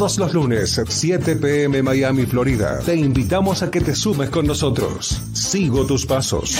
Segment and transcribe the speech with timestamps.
[0.00, 2.78] Todos los lunes, 7 pm Miami, Florida.
[2.78, 5.20] Te invitamos a que te sumes con nosotros.
[5.34, 6.58] Sigo tus pasos.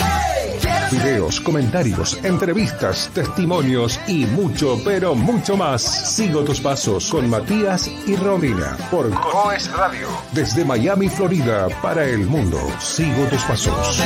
[0.92, 5.80] Videos, comentarios, entrevistas, testimonios y mucho, pero mucho más.
[6.14, 10.08] Sigo tus pasos con Matías y Romina por Coes Radio.
[10.34, 12.58] Desde Miami, Florida, para el mundo.
[12.78, 14.02] Sigo tus pasos.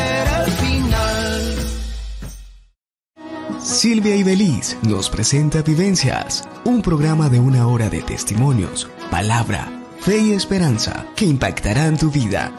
[3.65, 9.71] Silvia y Beliz nos presenta Vivencias, un programa de una hora de testimonios, palabra,
[10.01, 12.51] fe y esperanza que impactarán tu vida.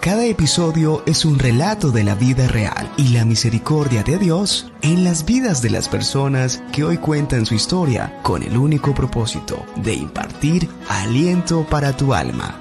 [0.00, 5.04] Cada episodio es un relato de la vida real y la misericordia de Dios en
[5.04, 9.94] las vidas de las personas que hoy cuentan su historia con el único propósito de
[9.94, 12.60] impartir aliento para tu alma.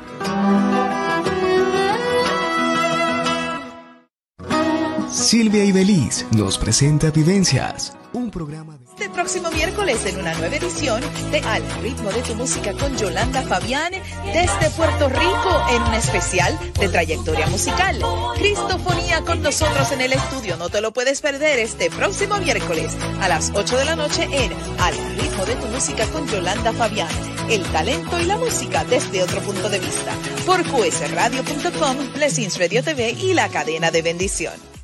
[5.10, 8.86] Silvia y Beliz nos presenta Vivencias, un programa de...
[8.86, 13.42] Este próximo miércoles en una nueva edición de Al ritmo de tu música con Yolanda
[13.44, 13.92] Fabián
[14.34, 18.00] desde Puerto Rico en un especial de trayectoria musical.
[18.36, 23.28] Cristofonía con nosotros en el estudio, no te lo puedes perder este próximo miércoles a
[23.28, 27.10] las 8 de la noche en Al ritmo de tu música con Yolanda Fabián.
[27.50, 30.14] El talento y la música desde otro punto de vista.
[30.46, 34.75] Por qsradio.com, Blessings Radio TV y la cadena de bendición.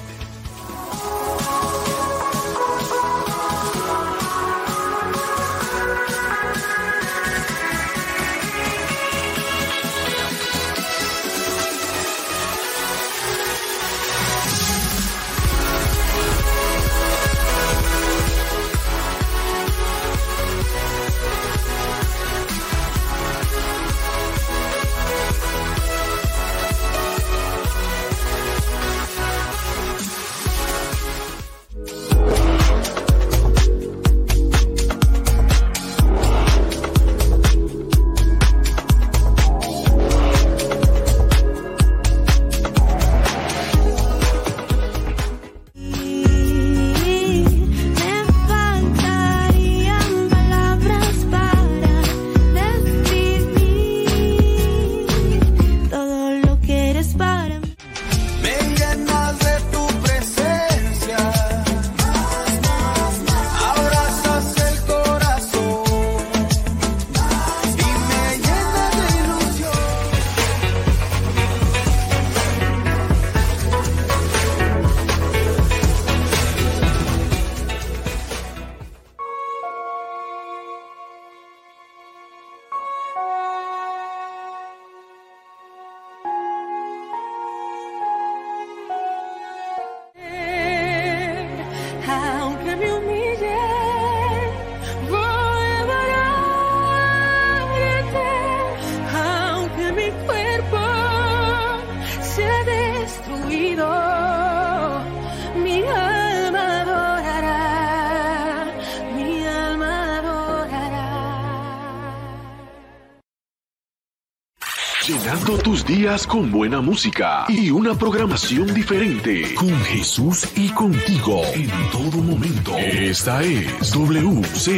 [116.27, 119.53] con buena música y una programación diferente.
[119.55, 122.77] Con Jesús y contigo en todo momento.
[122.77, 124.69] Esta es WCOEDB,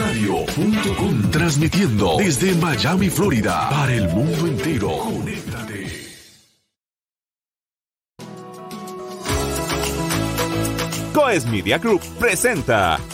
[0.00, 4.88] Radio.com transmitiendo desde Miami, Florida, para el mundo entero.
[4.88, 5.86] Conéctate.
[11.12, 12.98] Coes Media Group presenta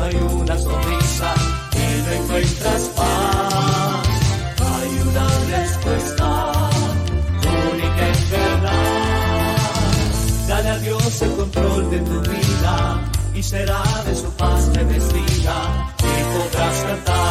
[0.00, 1.34] Hay una sonrisa
[1.72, 4.08] y no encuentras paz,
[4.60, 6.52] hay una respuesta
[7.72, 9.56] única en verdad.
[10.48, 16.38] Dale a Dios el control de tu vida y será de su paz bendecida y
[16.38, 17.27] podrás cantar.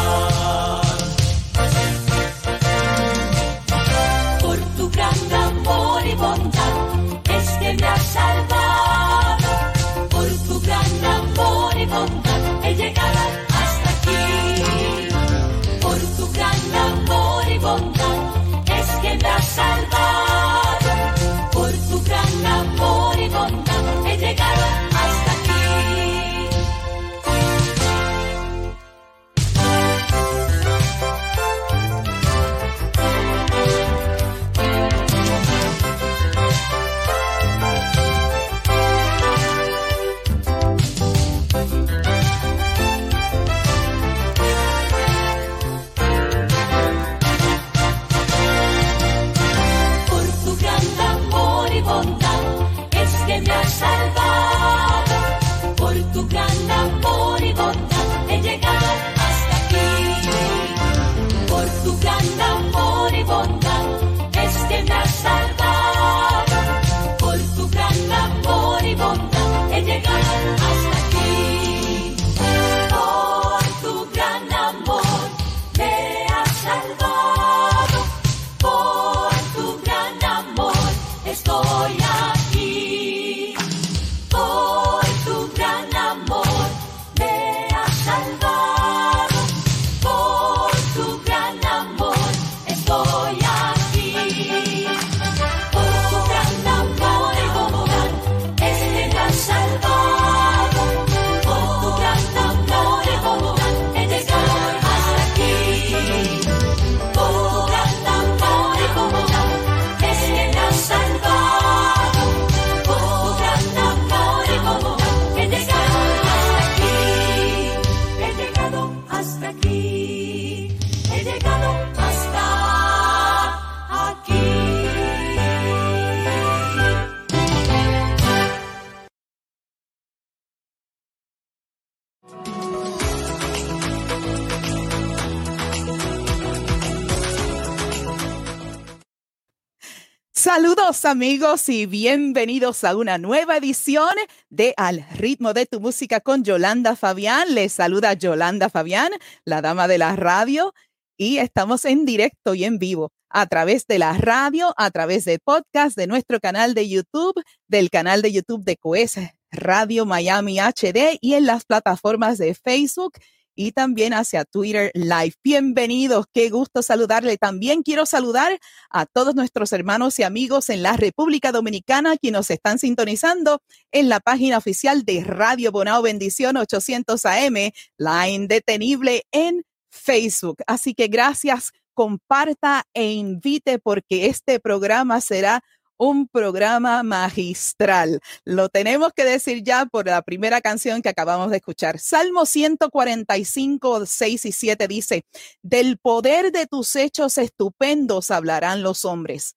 [141.04, 144.10] Amigos y bienvenidos a una nueva edición
[144.50, 147.54] de Al ritmo de tu música con Yolanda Fabián.
[147.54, 149.12] Les saluda Yolanda Fabián,
[149.44, 150.74] la dama de la radio,
[151.16, 155.38] y estamos en directo y en vivo a través de la radio, a través de
[155.38, 159.18] podcast, de nuestro canal de YouTube, del canal de YouTube de COES
[159.50, 163.12] Radio Miami HD y en las plataformas de Facebook
[163.58, 165.34] y también hacia Twitter Live.
[165.42, 167.38] Bienvenidos, qué gusto saludarle.
[167.38, 172.52] También quiero saludar a todos nuestros hermanos y amigos en la República Dominicana que nos
[172.52, 173.60] están sintonizando
[173.90, 180.58] en la página oficial de Radio Bonao Bendición 800 AM, la indetenible en Facebook.
[180.68, 185.64] Así que gracias, comparta e invite porque este programa será
[185.98, 188.20] un programa magistral.
[188.44, 191.98] Lo tenemos que decir ya por la primera canción que acabamos de escuchar.
[191.98, 195.24] Salmo 145, 6 y 7 dice,
[195.62, 199.56] del poder de tus hechos estupendos hablarán los hombres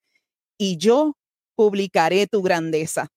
[0.58, 1.16] y yo
[1.56, 3.08] publicaré tu grandeza.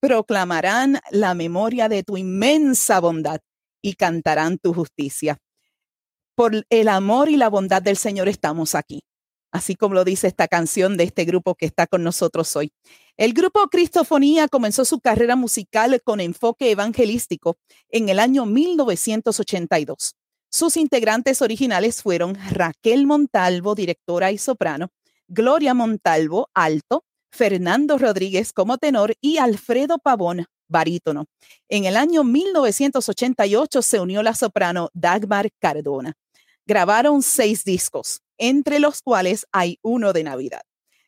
[0.00, 3.40] proclamarán la memoria de tu inmensa bondad
[3.82, 5.38] y cantarán tu justicia.
[6.34, 9.02] Por el amor y la bondad del Señor estamos aquí,
[9.52, 12.72] así como lo dice esta canción de este grupo que está con nosotros hoy.
[13.16, 20.14] El grupo Cristofonía comenzó su carrera musical con enfoque evangelístico en el año 1982.
[20.50, 24.88] Sus integrantes originales fueron Raquel Montalvo, directora y soprano,
[25.28, 31.26] Gloria Montalvo, alto, Fernando Rodríguez como tenor y Alfredo Pavón, barítono.
[31.68, 36.14] En el año 1988 se unió la soprano Dagmar Cardona.
[36.66, 40.62] Grabaron seis discos, entre los cuales hay uno de Navidad.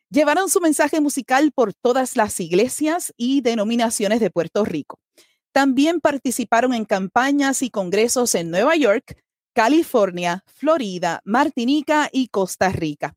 [0.09, 4.99] Llevaron su mensaje musical por todas las iglesias y denominaciones de Puerto Rico.
[5.51, 9.17] También participaron en campañas y congresos en Nueva York,
[9.53, 13.15] California, Florida, Martinica y Costa Rica.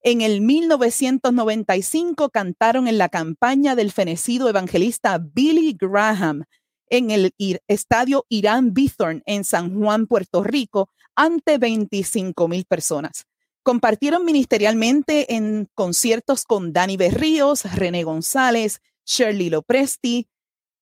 [0.00, 6.44] En el 1995 cantaron en la campaña del fenecido evangelista Billy Graham
[6.88, 7.34] en el
[7.66, 13.27] estadio Irán Bithorn en San Juan, Puerto Rico, ante 25 mil personas.
[13.68, 20.26] Compartieron ministerialmente en conciertos con Dani Berríos, René González, Shirley Lopresti,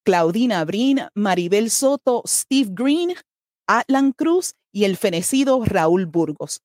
[0.04, 3.16] Claudina Brin, Maribel Soto, Steve Green,
[3.66, 6.60] Atlan Cruz y el fenecido Raúl Burgos.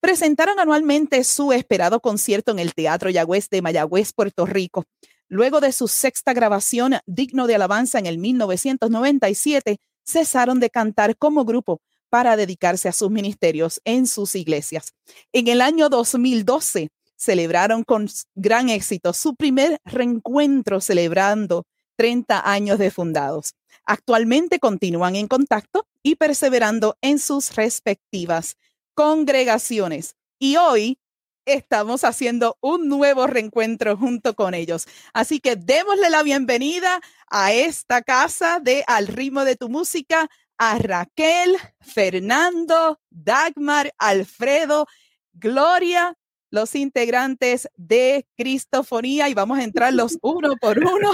[0.00, 4.84] Presentaron anualmente su esperado concierto en el Teatro Yagüez de Mayagüez, Puerto Rico.
[5.28, 11.44] Luego de su sexta grabación, Digno de Alabanza, en el 1997, cesaron de cantar como
[11.44, 14.92] grupo para dedicarse a sus ministerios en sus iglesias.
[15.32, 21.64] En el año 2012 celebraron con gran éxito su primer reencuentro celebrando
[21.96, 23.54] 30 años de fundados.
[23.84, 28.56] Actualmente continúan en contacto y perseverando en sus respectivas
[28.94, 30.16] congregaciones.
[30.38, 30.98] Y hoy
[31.46, 34.86] estamos haciendo un nuevo reencuentro junto con ellos.
[35.14, 40.78] Así que démosle la bienvenida a esta casa de Al ritmo de tu música a
[40.78, 44.86] Raquel, Fernando, Dagmar, Alfredo,
[45.32, 46.16] Gloria,
[46.50, 51.12] los integrantes de Cristofonía y vamos a entrar los uno por uno.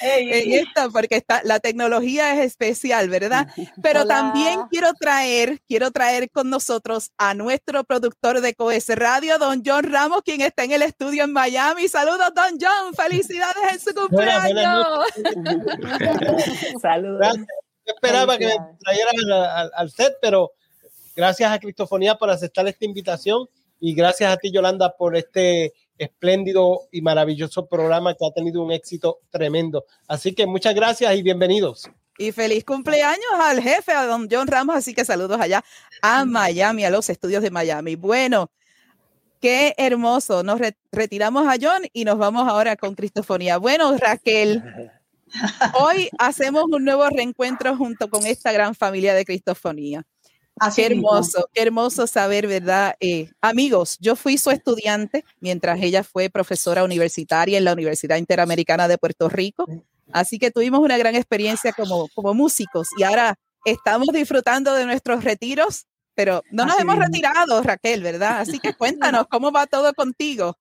[0.00, 3.46] en esta, porque está, la tecnología es especial, ¿verdad?
[3.82, 9.62] Pero también quiero traer, quiero traer con nosotros a nuestro productor de Coes Radio, don
[9.64, 11.86] John Ramos, quien está en el estudio en Miami.
[11.86, 15.06] Saludos, don John, felicidades en su cumpleaños.
[16.82, 17.36] Saludos
[17.90, 20.52] esperaba que me trajeran al, set, pero
[21.16, 23.48] gracias a Cristofonía por aceptar esta invitación
[23.80, 28.72] y gracias a ti, Yolanda, por este espléndido y maravilloso programa que ha tenido un
[28.72, 29.84] éxito tremendo.
[30.06, 31.90] Así que muchas gracias y bienvenidos.
[32.18, 34.76] Y feliz cumpleaños al jefe, a don John Ramos.
[34.76, 35.64] Así que saludos allá
[36.02, 37.96] a Miami, a los estudios de Miami.
[37.96, 38.50] Bueno,
[39.40, 40.42] qué hermoso.
[40.42, 40.60] Nos
[40.92, 43.58] retiramos a John y nos vamos ahora con Cristofonía.
[43.58, 44.62] Bueno, Raquel.
[45.74, 50.02] Hoy hacemos un nuevo reencuentro junto con esta gran familia de Cristofonía.
[50.76, 52.94] qué hermoso, qué hermoso saber, ¿verdad?
[53.00, 58.88] Eh, amigos, yo fui su estudiante mientras ella fue profesora universitaria en la Universidad Interamericana
[58.88, 59.66] de Puerto Rico.
[60.12, 65.24] Así que tuvimos una gran experiencia como, como músicos y ahora estamos disfrutando de nuestros
[65.24, 68.40] retiros, pero no nos hemos retirado, Raquel, ¿verdad?
[68.40, 70.58] Así que cuéntanos, ¿cómo va todo contigo?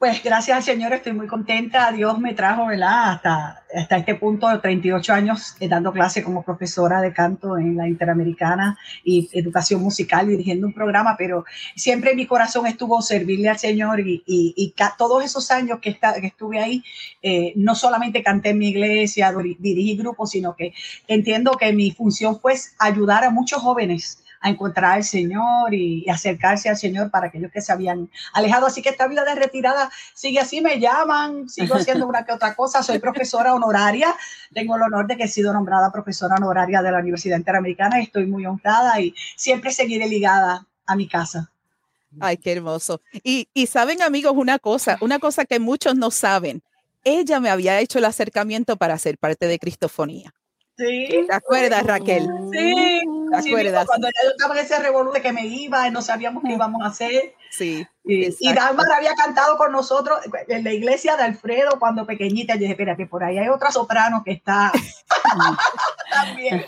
[0.00, 1.92] Pues gracias al Señor estoy muy contenta.
[1.92, 3.10] Dios me trajo, ¿verdad?
[3.10, 7.76] Hasta, hasta este punto, de 38 años, eh, dando clase como profesora de canto en
[7.76, 11.44] la Interamericana y educación musical, dirigiendo un programa, pero
[11.76, 16.60] siempre mi corazón estuvo servirle al Señor y, y, todos esos años que, que estuve
[16.60, 16.82] ahí,
[17.20, 20.72] eh, no solamente canté en mi iglesia, dirigí grupos, sino que
[21.08, 26.68] entiendo que mi función fue ayudar a muchos jóvenes a encontrar al Señor y, acercarse
[26.68, 28.66] al Señor para aquellos que se habían alejado.
[28.66, 32.54] Así que esta vida de retirada sigue así, me llaman, sigo haciendo una que otra
[32.54, 34.14] cosa, soy profesora honoraria,
[34.52, 38.26] tengo el honor de que he sido nombrada profesora honoraria de la Universidad Interamericana estoy
[38.26, 41.50] muy honrada y siempre seguiré ligada a mi casa.
[42.18, 43.00] Ay, qué hermoso.
[43.22, 46.62] Y, y saben amigos una cosa, una cosa que muchos no saben.
[47.04, 50.34] Ella me había hecho el acercamiento para ser parte de Cristofonía.
[50.80, 51.26] Sí.
[51.26, 52.26] ¿Te acuerdas, Raquel?
[52.50, 53.02] Sí.
[53.30, 53.86] ¿Te acuerdas?
[53.86, 56.80] Cuando yo estaba en ese revolú de que me iba y no sabíamos qué íbamos
[56.82, 57.34] a hacer.
[57.50, 57.86] Sí.
[58.02, 62.54] Y, y Dalmar había cantado con nosotros en la iglesia de Alfredo cuando pequeñita.
[62.54, 64.72] Yo dije, espera, que por ahí hay otra soprano que está
[66.10, 66.64] también.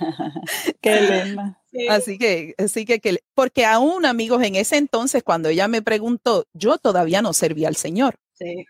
[0.83, 1.59] Qué lema.
[1.89, 6.45] Así que, así que, que, porque aún amigos, en ese entonces, cuando ella me preguntó,
[6.53, 8.17] yo todavía no servía al Señor.
[8.35, 8.67] Sí.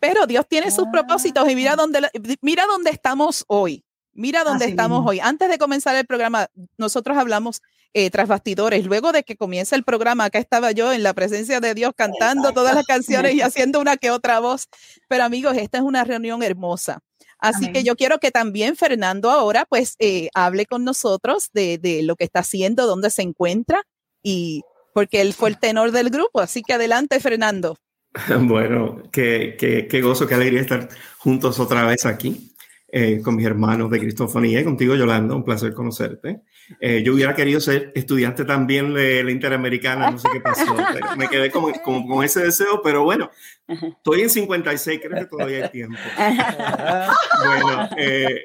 [0.00, 3.84] Pero Dios tiene sus propósitos y mira dónde, mira dónde estamos hoy.
[4.14, 5.20] Mira dónde estamos hoy.
[5.20, 7.62] Antes de comenzar el programa, nosotros hablamos
[7.94, 8.84] eh, tras bastidores.
[8.84, 12.52] Luego de que comienza el programa, acá estaba yo en la presencia de Dios cantando
[12.52, 14.68] todas las canciones y haciendo una que otra voz.
[15.08, 17.00] Pero amigos, esta es una reunión hermosa.
[17.38, 22.04] Así que yo quiero que también Fernando ahora pues eh, hable con nosotros de, de,
[22.04, 23.82] lo que está haciendo, dónde se encuentra
[24.22, 24.62] y
[24.94, 26.40] porque él fue el tenor del grupo.
[26.40, 27.76] Así que adelante, Fernando.
[28.42, 30.88] Bueno, qué, qué, qué gozo, qué alegría estar
[31.18, 32.51] juntos otra vez aquí.
[32.94, 36.42] Eh, con mis hermanos de Cristofonía y contigo, Yolanda, un placer conocerte.
[36.78, 40.76] Eh, yo hubiera querido ser estudiante también de la Interamericana, no sé qué pasó,
[41.16, 43.30] me quedé como, con ese deseo, pero bueno,
[43.66, 45.96] estoy en 56, creo que todavía hay tiempo.
[47.46, 48.44] bueno, eh,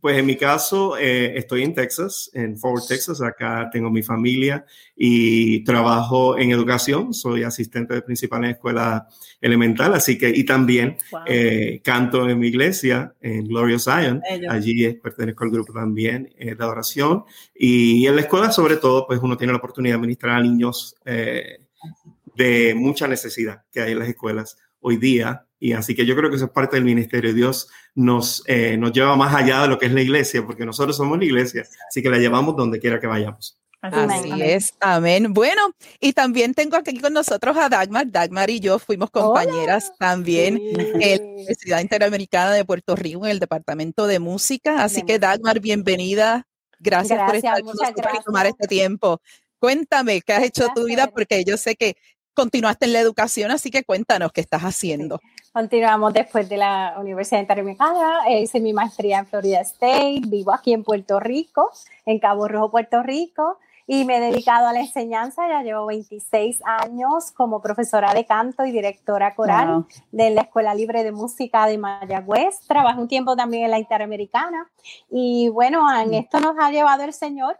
[0.00, 3.22] pues en mi caso, eh, estoy en Texas, en Fort Texas.
[3.22, 7.14] Acá tengo mi familia y trabajo en educación.
[7.14, 9.08] Soy asistente de principal en escuela
[9.40, 14.22] elemental, así que, y también eh, canto en mi iglesia, en Glorious Zion.
[14.50, 17.24] Allí pertenezco al grupo también eh, de adoración.
[17.54, 20.94] Y en la escuela, sobre todo, pues uno tiene la oportunidad de ministrar a niños
[21.04, 26.30] de mucha necesidad que hay en las escuelas hoy día y así que yo creo
[26.30, 27.32] que eso es parte del ministerio.
[27.32, 30.96] Dios nos, eh, nos lleva más allá de lo que es la iglesia, porque nosotros
[30.96, 33.58] somos la iglesia, así que la llevamos donde quiera que vayamos.
[33.80, 35.32] Así es, amén.
[35.32, 38.10] Bueno, y también tengo aquí con nosotros a Dagmar.
[38.10, 40.60] Dagmar y yo fuimos compañeras también
[41.00, 44.82] en la Universidad Interamericana de Puerto Rico en el Departamento de Música.
[44.82, 46.46] Así que Dagmar, bienvenida.
[46.78, 49.20] Gracias, por estar con nosotros y tomar este tiempo.
[49.58, 51.96] Cuéntame qué has hecho tu vida, porque yo sé que
[52.36, 55.20] continuaste en la educación, así que cuéntanos qué estás haciendo.
[55.52, 60.84] Continuamos después de la Universidad Interamericana, hice mi maestría en Florida State, vivo aquí en
[60.84, 61.70] Puerto Rico,
[62.04, 66.60] en Cabo Rojo, Puerto Rico, y me he dedicado a la enseñanza, ya llevo 26
[66.64, 71.78] años como profesora de canto y directora coral de la Escuela Libre de Música de
[71.78, 74.68] Mayagüez, trabajé un tiempo también en la Interamericana,
[75.08, 76.14] y bueno, en mm.
[76.14, 77.56] esto nos ha llevado el Señor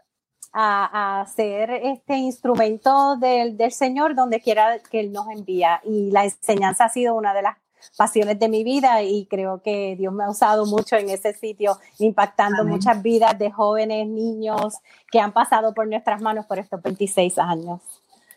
[0.59, 5.81] a, ser este instrumento del, del, Señor donde quiera que Él nos envía.
[5.83, 7.57] Y la enseñanza ha sido una de las
[7.95, 11.77] pasiones de mi vida y creo que Dios me ha usado mucho en ese sitio,
[11.99, 14.75] impactando muchas vidas de jóvenes, niños
[15.11, 17.81] que han pasado por nuestras manos por estos 26 años.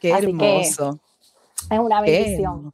[0.00, 0.98] Qué hermoso.
[1.70, 2.72] es una bendición.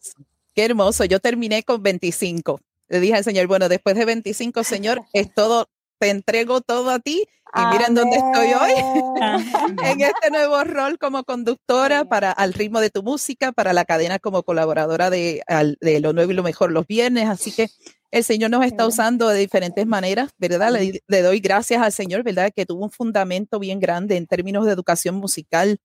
[0.55, 1.05] Qué hermoso.
[1.05, 2.61] Yo terminé con 25.
[2.89, 6.99] Le dije al Señor, bueno, después de 25, Señor, es todo, te entrego todo a
[6.99, 8.73] ti y miren dónde estoy hoy,
[9.85, 14.19] en este nuevo rol como conductora para Al ritmo de tu música, para la cadena
[14.19, 15.43] como colaboradora de,
[15.81, 17.29] de Lo Nuevo y Lo Mejor los viernes.
[17.29, 17.69] Así que
[18.11, 20.71] el Señor nos está usando de diferentes maneras, ¿verdad?
[20.73, 22.53] Le, le, doy gracias al Señor, ¿verdad?
[22.55, 25.79] Que tuvo un fundamento bien grande en términos de educación musical,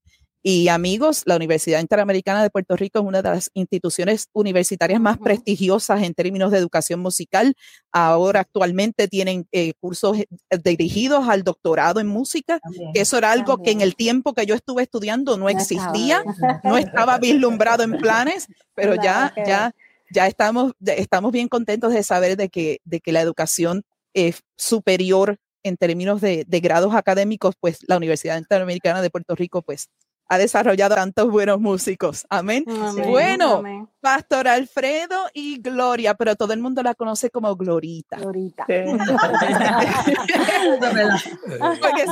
[0.44, 5.20] y amigos, la Universidad Interamericana de Puerto Rico es una de las instituciones universitarias más
[5.20, 7.54] prestigiosas en términos de educación musical.
[7.92, 10.28] Ahora actualmente tienen eh, cursos eh,
[10.64, 12.60] dirigidos al doctorado en música,
[12.94, 16.24] que eso era algo que en el tiempo que yo estuve estudiando no existía,
[16.64, 19.76] no estaba vislumbrado en planes, pero ya, ya,
[20.10, 23.84] ya estamos, estamos bien contentos de saber de que, de que la educación
[24.16, 29.62] es superior en términos de, de grados académicos, pues la Universidad Interamericana de Puerto Rico,
[29.62, 29.90] pues
[30.32, 32.26] ha desarrollado tantos buenos músicos.
[32.30, 32.64] Amén.
[32.66, 38.16] Bueno, Pastor Alfredo y Gloria, pero todo el mundo la conoce como Glorita.
[38.16, 38.66] Glorita.
[38.66, 38.86] Porque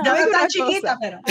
[0.04, 1.22] saben una chiquita, pero.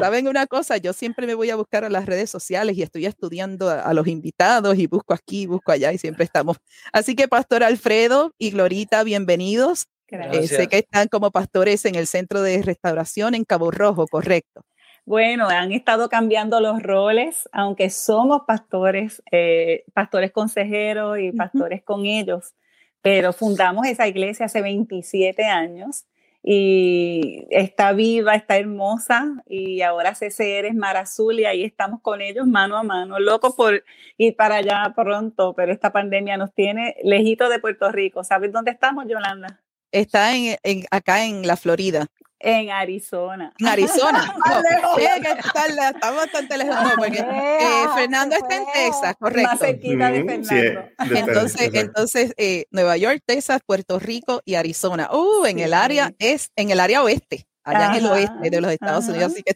[0.00, 3.06] Saben una cosa, yo siempre me voy a buscar a las redes sociales y estoy
[3.06, 6.56] estudiando a, los invitados y busco aquí, busco allá y siempre estamos.
[6.92, 9.86] Así que Pastor Alfredo y Glorita, bienvenidos.
[10.08, 14.64] Eh, sé que están como pastores en el centro de restauración en Cabo Rojo, correcto.
[15.06, 22.06] Bueno, han estado cambiando los roles, aunque somos pastores, eh, pastores consejeros y pastores con
[22.06, 22.54] ellos,
[23.02, 26.04] pero fundamos esa iglesia hace 27 años
[26.42, 32.22] y está viva, está hermosa y ahora CCR es Mar Azul y ahí estamos con
[32.22, 33.84] ellos mano a mano, locos por
[34.16, 38.24] ir para allá pronto, pero esta pandemia nos tiene lejito de Puerto Rico.
[38.24, 39.60] ¿Sabes dónde estamos, Yolanda?
[39.92, 40.56] Está en,
[40.90, 42.06] acá en la Florida.
[42.42, 43.52] En Arizona.
[43.58, 44.34] En Arizona.
[44.80, 46.74] No, está, bastante lejos.
[46.74, 49.50] No, porque eh, Fernando está en Texas, correcto.
[49.50, 50.90] Más cerquita de Fernando.
[50.98, 55.10] entonces, entonces eh, Nueva York, Texas, Puerto Rico y Arizona.
[55.12, 58.72] Uh, en el área es, en el área oeste, allá en el oeste de los
[58.72, 59.32] Estados Unidos.
[59.32, 59.54] Así que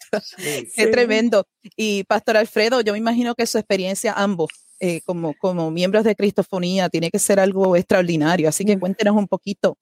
[0.77, 1.47] es tremendo.
[1.77, 4.51] Y Pastor Alfredo, yo me imagino que su experiencia ambos.
[4.81, 8.81] Eh, como, como miembros de Cristofonía tiene que ser algo extraordinario, así que mm.
[8.81, 9.79] cuéntenos un poquito.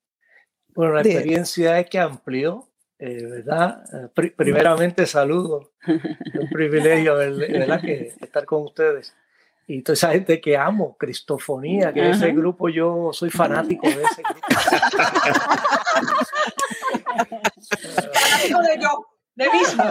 [0.75, 2.69] Bueno, la experiencia es que amplió
[3.05, 3.83] eh, ¿verdad?
[3.93, 7.81] Eh, primeramente saludo, un privilegio ¿verdad?
[7.81, 9.13] que estar con ustedes
[9.67, 14.21] y toda esa gente que amo, Cristofonía, que ese grupo yo soy fanático de ese
[14.21, 14.47] grupo.
[18.13, 19.07] fanático de yo.
[19.35, 19.83] De mismo.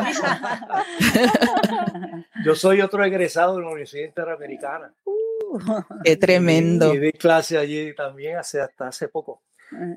[2.45, 4.95] Yo soy otro egresado de la Universidad Interamericana.
[6.05, 6.95] Qué tremendo.
[6.95, 9.43] Y, di clase allí también hace, hasta hace poco.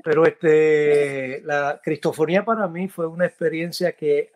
[0.04, 4.32] Pero este, la cristofonía para mí fue una experiencia que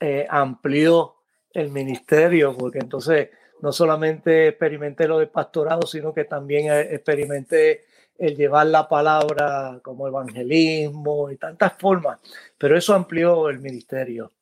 [0.00, 1.14] eh, amplió
[1.52, 7.84] el ministerio, porque entonces no solamente experimenté lo del pastorado, sino que también eh, experimenté
[8.16, 12.18] el llevar la palabra como evangelismo y tantas formas,
[12.56, 14.32] pero eso amplió el ministerio.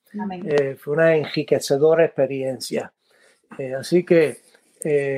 [0.46, 2.92] Eh, fue una enriquecedora experiencia.
[3.58, 4.44] Eh, así que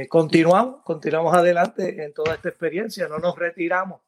[0.08, 4.00] continuamos, continuamos adelante en toda esta experiencia, no nos retiramos,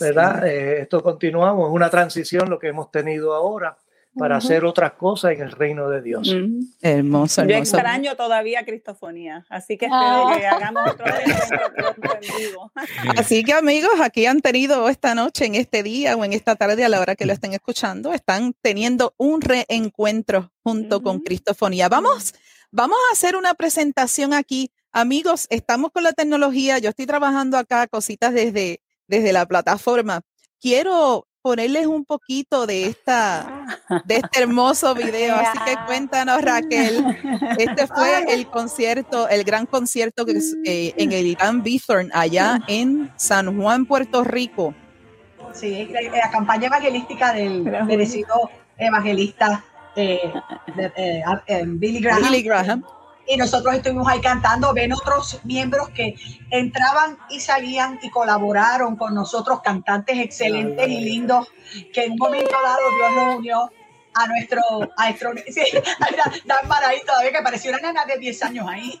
[0.00, 0.46] ¿verdad?
[0.46, 3.76] esto continuamos, es una transición lo que hemos tenido ahora
[4.16, 6.34] para hacer otras cosas en el reino de Dios.
[6.80, 12.72] Hermoso, Yo extraño todavía Cristofonía, así que espero que hagamos otro en vivo.
[13.16, 16.84] Así que amigos, aquí han tenido esta noche, en este día o en esta tarde
[16.84, 21.88] a la hora que lo estén escuchando, están teniendo un reencuentro junto con Cristofonía.
[21.88, 22.34] Vamos,
[22.70, 24.70] vamos a hacer una presentación aquí.
[24.92, 30.20] Amigos, estamos con la tecnología, yo estoy trabajando acá cositas desde, desde la plataforma.
[30.60, 33.66] Quiero ponerles un poquito de esta
[34.06, 35.36] de este hermoso video.
[35.36, 37.04] Así que cuéntanos, Raquel.
[37.58, 43.12] Este fue el concierto, el gran concierto que eh, en el Gran Bithorn, allá en
[43.16, 44.74] San Juan, Puerto Rico.
[45.52, 49.62] Sí, la, campaña evangelística del merecido evangelista
[49.94, 50.32] eh,
[50.76, 52.22] eh, Billy Graham.
[52.22, 52.84] Billy Graham
[53.26, 56.14] y nosotros estuvimos ahí cantando, ven otros miembros que
[56.50, 61.48] entraban y salían y colaboraron con nosotros, cantantes excelentes y lindos,
[61.92, 63.70] que en un momento dado Dios nos unió
[64.14, 64.60] a nuestro,
[64.96, 65.62] a nuestro sí,
[66.44, 69.00] Dan Maray todavía que parecía una nena de 10 años ahí.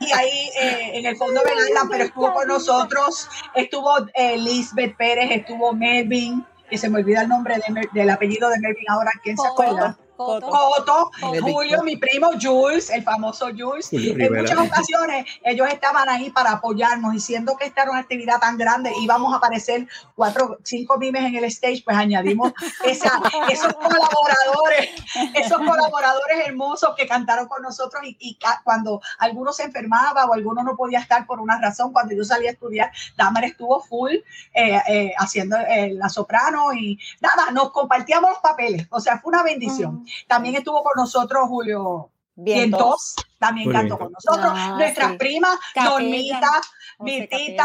[0.00, 5.30] y ahí eh, en el fondo Belalda, pero estuvo con nosotros, estuvo eh, Lisbeth Pérez,
[5.30, 7.56] estuvo Melvin, que se me olvida el nombre
[7.92, 9.98] del apellido de Melvin ahora, ¿quién se acuerda?
[10.16, 13.92] Coto, Julio, mi primo Jules, el famoso Jules.
[13.92, 18.56] en muchas ocasiones ellos estaban ahí para apoyarnos, diciendo que esta era una actividad tan
[18.56, 22.52] grande, íbamos a aparecer cuatro, cinco mimes en el stage, pues añadimos
[22.84, 24.90] esa, esos colaboradores,
[25.34, 30.76] esos colaboradores hermosos que cantaron con nosotros y, cuando alguno se enfermaba o alguno no
[30.76, 35.12] podía estar por una razón, cuando yo salí a estudiar, Damar estuvo full eh, eh,
[35.18, 40.04] haciendo eh, la soprano y nada, nos compartíamos los papeles, o sea, fue una bendición.
[40.26, 44.52] También estuvo con nosotros Julio Vientos, también cantó con nosotros.
[44.56, 46.50] Ah, Nuestras primas, Normita,
[46.98, 47.62] Mirtita,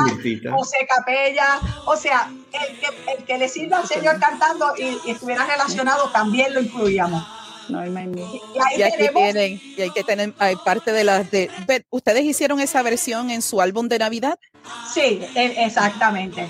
[0.52, 1.60] José Capella.
[1.86, 7.24] O sea, el que, le sirva al Señor cantando y, estuviera relacionado también lo incluíamos.
[7.68, 11.50] Y, aquí tienen, y hay que tener hay parte de las de,
[11.90, 14.40] ¿Ustedes hicieron esa versión en su álbum de Navidad?
[14.92, 16.48] Sí, e, exactamente.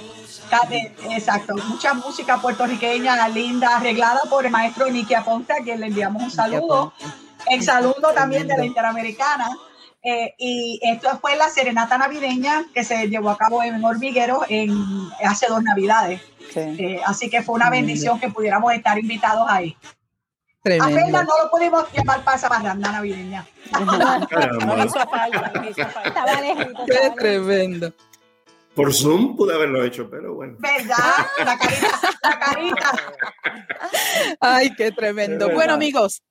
[1.12, 6.24] Exacto, mucha música puertorriqueña linda, arreglada por el maestro Nicky Aponte, a quien le enviamos
[6.24, 6.94] un saludo.
[7.50, 9.50] Exalumno también de la Interamericana.
[10.02, 14.72] Eh, y esto fue la serenata navideña que se llevó a cabo en Hormiguero en,
[15.26, 16.22] hace dos navidades.
[16.56, 19.76] Eh, así que fue una bendición que pudiéramos estar invitados ahí.
[20.82, 23.46] A Fernan no lo pudimos llamar para esa parranda navideña.
[26.86, 27.94] Qué tremendo.
[28.80, 30.56] Por Zoom pude haberlo hecho, pero bueno.
[30.58, 30.96] ¿Verdad?
[31.44, 32.92] La carita, la carita.
[34.39, 35.50] Ay, qué tremendo.
[35.50, 36.24] Bueno, amigos,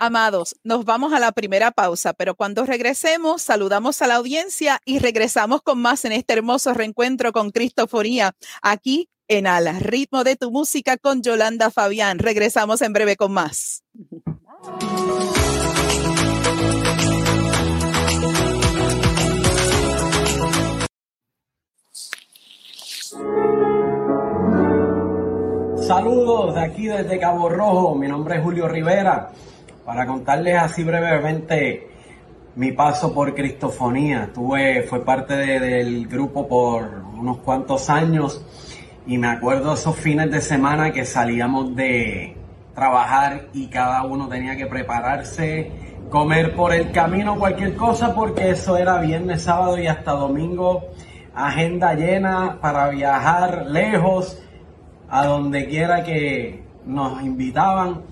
[0.00, 4.98] amados, nos vamos a la primera pausa, pero cuando regresemos, saludamos a la audiencia y
[4.98, 10.50] regresamos con más en este hermoso reencuentro con Cristofonía, aquí en Al ritmo de tu
[10.50, 12.18] música con Yolanda Fabián.
[12.18, 13.84] Regresamos en breve con más.
[25.86, 29.32] Saludos de aquí desde Cabo Rojo, mi nombre es Julio Rivera,
[29.84, 31.90] para contarles así brevemente
[32.56, 34.30] mi paso por Cristofonía.
[34.32, 38.42] Tuve, fue parte del grupo por unos cuantos años
[39.06, 42.34] y me acuerdo esos fines de semana que salíamos de
[42.74, 45.70] trabajar y cada uno tenía que prepararse,
[46.08, 50.82] comer por el camino cualquier cosa porque eso era viernes, sábado y hasta domingo,
[51.34, 54.40] agenda llena para viajar lejos
[55.14, 58.02] a donde quiera que nos invitaban.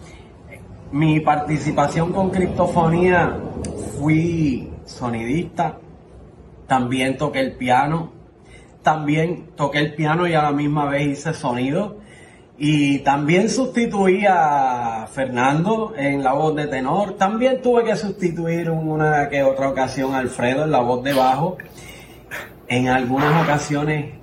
[0.92, 3.38] Mi participación con Cristofonía
[3.98, 5.78] fui sonidista,
[6.68, 8.12] también toqué el piano,
[8.84, 11.96] también toqué el piano y a la misma vez hice sonido.
[12.56, 17.16] Y también sustituí a Fernando en la voz de tenor.
[17.16, 21.58] También tuve que sustituir una que otra ocasión a Alfredo en la voz de bajo.
[22.68, 24.21] En algunas ocasiones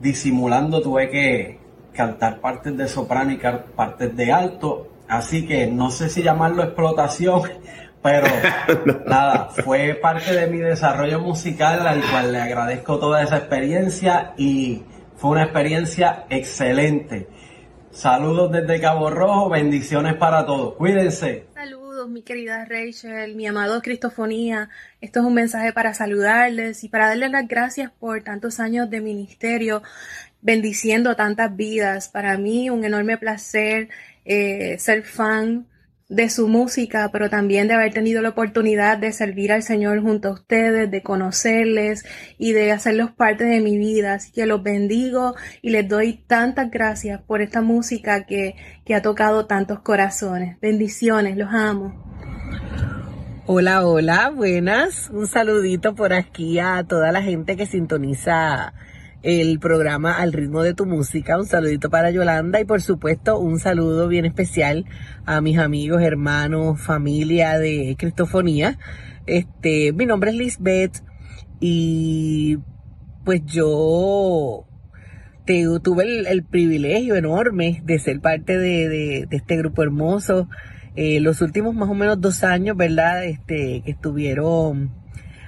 [0.00, 1.58] disimulando tuve que
[1.92, 3.40] cantar partes de soprano y
[3.76, 4.88] partes de alto.
[5.08, 7.42] Así que no sé si llamarlo explotación,
[8.02, 8.26] pero
[9.06, 14.82] nada, fue parte de mi desarrollo musical al cual le agradezco toda esa experiencia y
[15.16, 17.28] fue una experiencia excelente.
[17.90, 20.74] Saludos desde Cabo Rojo, bendiciones para todos.
[20.74, 21.49] Cuídense.
[22.08, 24.70] Mi querida Rachel, mi amado Cristofonía.
[25.00, 29.00] Esto es un mensaje para saludarles y para darles las gracias por tantos años de
[29.00, 29.82] ministerio,
[30.40, 32.08] bendiciendo tantas vidas.
[32.08, 33.90] Para mí, un enorme placer
[34.24, 35.66] eh, ser fan
[36.10, 40.28] de su música, pero también de haber tenido la oportunidad de servir al Señor junto
[40.28, 42.04] a ustedes, de conocerles
[42.36, 44.14] y de hacerlos parte de mi vida.
[44.14, 49.02] Así que los bendigo y les doy tantas gracias por esta música que, que ha
[49.02, 50.58] tocado tantos corazones.
[50.60, 51.94] Bendiciones, los amo.
[53.46, 55.10] Hola, hola, buenas.
[55.10, 58.74] Un saludito por aquí a toda la gente que sintoniza
[59.22, 61.38] el programa Al ritmo de tu música.
[61.38, 64.86] Un saludito para Yolanda y por supuesto un saludo bien especial
[65.26, 68.78] a mis amigos, hermanos, familia de Cristofonía.
[69.26, 71.02] Este, mi nombre es Lisbeth
[71.60, 72.58] y
[73.24, 74.66] pues yo
[75.82, 80.48] tuve el, privilegio enorme de ser parte de, este grupo hermoso.
[80.96, 83.24] Eh, los últimos más o menos dos años, ¿verdad?
[83.24, 84.92] Este, que estuvieron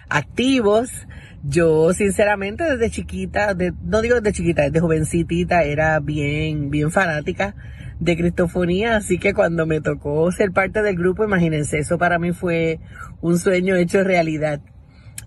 [0.08, 1.06] activos.
[1.44, 7.56] Yo, sinceramente, desde chiquita, no digo desde chiquita, desde jovencitita, era bien, bien fanática
[7.98, 12.32] de Cristofonía, así que cuando me tocó ser parte del grupo, imagínense, eso para mí
[12.32, 12.78] fue
[13.20, 14.60] un sueño hecho realidad.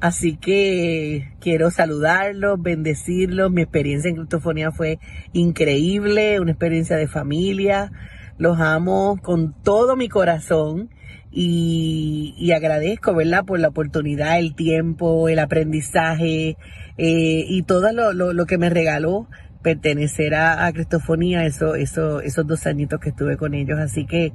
[0.02, 3.52] Así que quiero saludarlos, bendecirlos.
[3.52, 5.00] Mi experiencia en Cristofonía fue
[5.34, 7.92] increíble, una experiencia de familia.
[8.38, 10.90] Los amo con todo mi corazón
[11.38, 16.58] y, agradezco, ¿verdad?, por la oportunidad, el tiempo, el aprendizaje
[16.98, 19.28] eh, y todo lo, que me regaló
[19.62, 23.78] pertenecer a, Cristofonía eso, eso, esos dos añitos que estuve con ellos.
[23.80, 24.32] Así que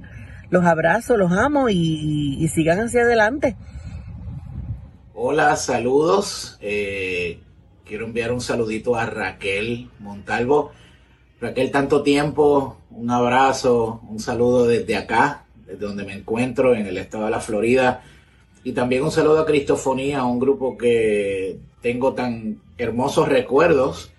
[0.50, 3.56] los abrazo, los amo y, sigan hacia adelante.
[5.14, 6.58] Hola, saludos.
[6.60, 7.40] Eh,
[7.86, 10.72] quiero enviar un saludito a Raquel Montalvo.
[11.40, 15.46] Raquel, tanto tiempo, un abrazo, un saludo desde acá,
[15.78, 18.02] donde me encuentro, en el estado de la Florida.
[18.64, 24.10] Y también un saludo a Cristofonía, un grupo que tengo tan hermosos recuerdos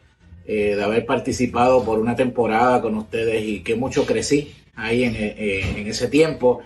[0.46, 5.16] eh, de haber participado por una temporada con ustedes y que mucho crecí ahí en,
[5.16, 6.62] eh, en ese tiempo.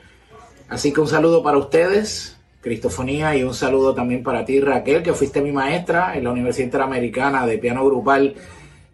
[0.69, 5.13] Así que un saludo para ustedes, Cristofonía, y un saludo también para ti, Raquel, que
[5.13, 8.35] fuiste mi maestra en la Universidad Interamericana de Piano Grupal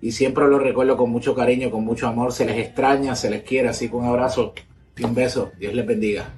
[0.02, 2.34] y siempre lo recuerdo con mucho cariño, con mucho amor.
[2.34, 4.54] Se les extraña, se les quiere, así que un abrazo
[4.98, 5.52] y un beso.
[5.58, 6.30] Dios les bendiga.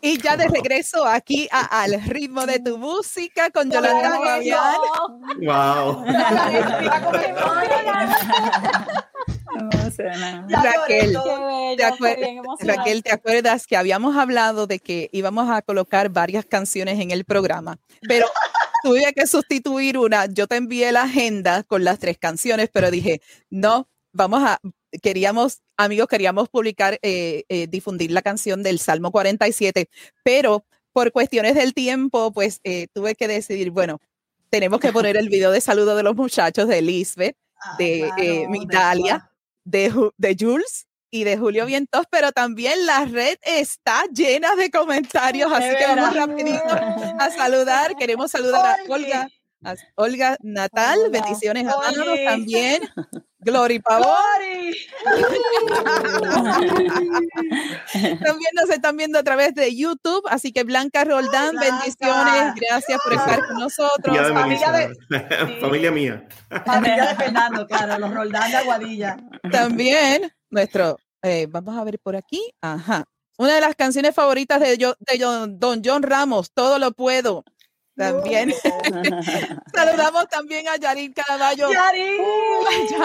[0.00, 4.76] Y ya de regreso aquí al ritmo de tu música con Yolanda Fabián.
[5.42, 6.04] Wow.
[10.48, 11.18] Raquel,
[12.60, 17.24] Raquel, ¿te acuerdas que habíamos hablado de que íbamos a colocar varias canciones en el
[17.24, 17.78] programa?
[18.02, 18.26] Pero
[18.82, 20.26] tuve que sustituir una.
[20.26, 24.60] Yo te envié la agenda con las tres canciones, pero dije, no, vamos a,
[25.02, 29.88] queríamos, amigos, queríamos publicar, eh, eh, difundir la canción del Salmo 47,
[30.22, 34.00] pero por cuestiones del tiempo, pues eh, tuve que decidir, bueno,
[34.50, 38.50] tenemos que poner el video de saludo de los muchachos de Lisbeth, ah, de claro,
[38.50, 39.30] Mitalia,
[39.64, 45.50] de, de Jules y de Julio Vientos, pero también la red está llena de comentarios,
[45.52, 46.68] así que vamos rapidito
[47.18, 47.96] a saludar.
[47.96, 49.28] Queremos saludar a Olga,
[49.64, 52.82] a Olga Natal, bendiciones a todos también.
[53.40, 54.76] Glory Pavori.
[57.92, 63.12] También nos están viendo a través de YouTube, así que Blanca Roldán, bendiciones, gracias por
[63.12, 64.16] estar con nosotros.
[64.32, 64.96] Familia, de,
[65.60, 66.26] familia mía.
[66.64, 69.16] Familia de Fernando, claro, los Roldán de Aguadilla.
[69.52, 73.04] También nuestro, eh, vamos a ver por aquí, ajá.
[73.38, 75.18] Una de las canciones favoritas de, de
[75.50, 77.44] Don John Ramos, Todo lo puedo.
[77.98, 78.54] También.
[79.74, 81.72] Saludamos también a Yarin Caraballo.
[81.72, 82.20] Yarin,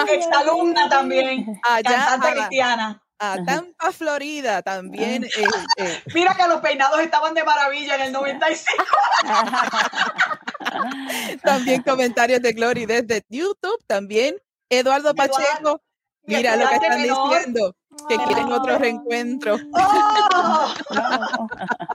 [0.08, 1.60] exalumna también.
[1.82, 3.02] cantante cristiana.
[3.18, 5.24] A Tampa, Florida, también.
[5.24, 5.46] Eh,
[5.78, 6.02] eh.
[6.14, 8.84] Mira que los peinados estaban de maravilla en el 95.
[11.42, 14.36] también comentarios de Glory desde YouTube, también.
[14.68, 15.82] Eduardo Pacheco,
[16.22, 17.76] mira lo que están diciendo
[18.08, 19.56] que quieren otro reencuentro.
[19.72, 20.74] Oh.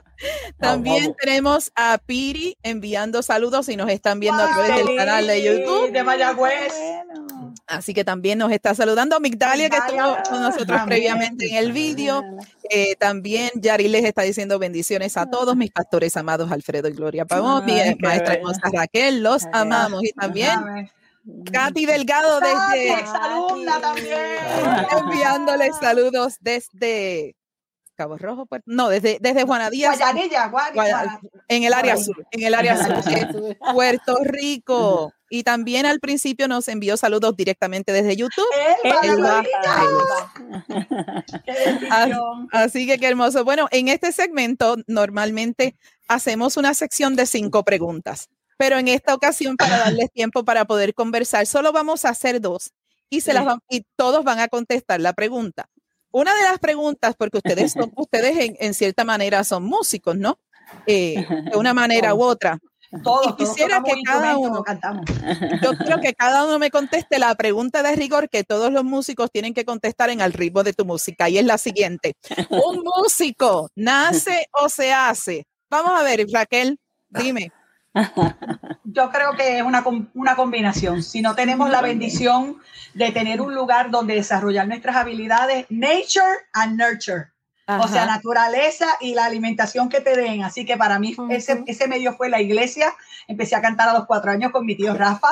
[0.58, 5.42] También tenemos a Piri enviando saludos y nos están viendo a través del canal de
[5.42, 5.92] YouTube.
[5.92, 6.74] De Mayagüez.
[7.66, 12.22] Así que también nos está saludando Migdalia, que estuvo con nosotros previamente en el vídeo.
[12.68, 17.24] Eh, también Yari les está diciendo bendiciones a todos mis pastores amados, Alfredo y Gloria
[17.24, 20.02] Pavón, mi maestra hermosa Raquel, los amamos.
[20.02, 20.90] Y también
[21.52, 24.18] Katy Delgado desde exalumna también.
[24.98, 27.36] enviándoles saludos desde
[27.94, 29.98] Cabo Rojo, pues, no, desde, desde Juana Díaz.
[29.98, 35.12] Guayanilla, Guaya- en el área sur, en el área sur, de Puerto Rico.
[35.32, 38.46] Y también al principio nos envió saludos directamente desde YouTube.
[38.82, 40.32] Elba, Elba.
[42.52, 43.44] Así que qué hermoso.
[43.44, 45.76] Bueno, en este segmento normalmente
[46.08, 48.28] hacemos una sección de cinco preguntas,
[48.60, 52.72] pero en esta ocasión para darles tiempo para poder conversar, solo vamos a hacer dos
[53.08, 55.70] y se las van- y todos van a contestar la pregunta.
[56.12, 60.38] Una de las preguntas, porque ustedes son, ustedes en, en cierta manera son músicos, ¿no?
[60.86, 62.58] Eh, de una manera u otra.
[63.02, 65.06] Todos, y quisiera todos que cada uno, cantamos.
[65.62, 69.30] yo quiero que cada uno me conteste la pregunta de rigor que todos los músicos
[69.32, 72.12] tienen que contestar en el ritmo de tu música y es la siguiente.
[72.50, 75.46] ¿Un músico nace o se hace?
[75.70, 77.52] Vamos a ver, Raquel, dime.
[78.84, 81.02] Yo creo que es una, una combinación.
[81.02, 82.58] Si no tenemos la bendición
[82.94, 87.28] de tener un lugar donde desarrollar nuestras habilidades, nature and nurture.
[87.78, 90.42] O sea, naturaleza y la alimentación que te den.
[90.42, 92.92] Así que para mí ese, ese medio fue la iglesia.
[93.28, 95.28] Empecé a cantar a los cuatro años con mi tío Rafa.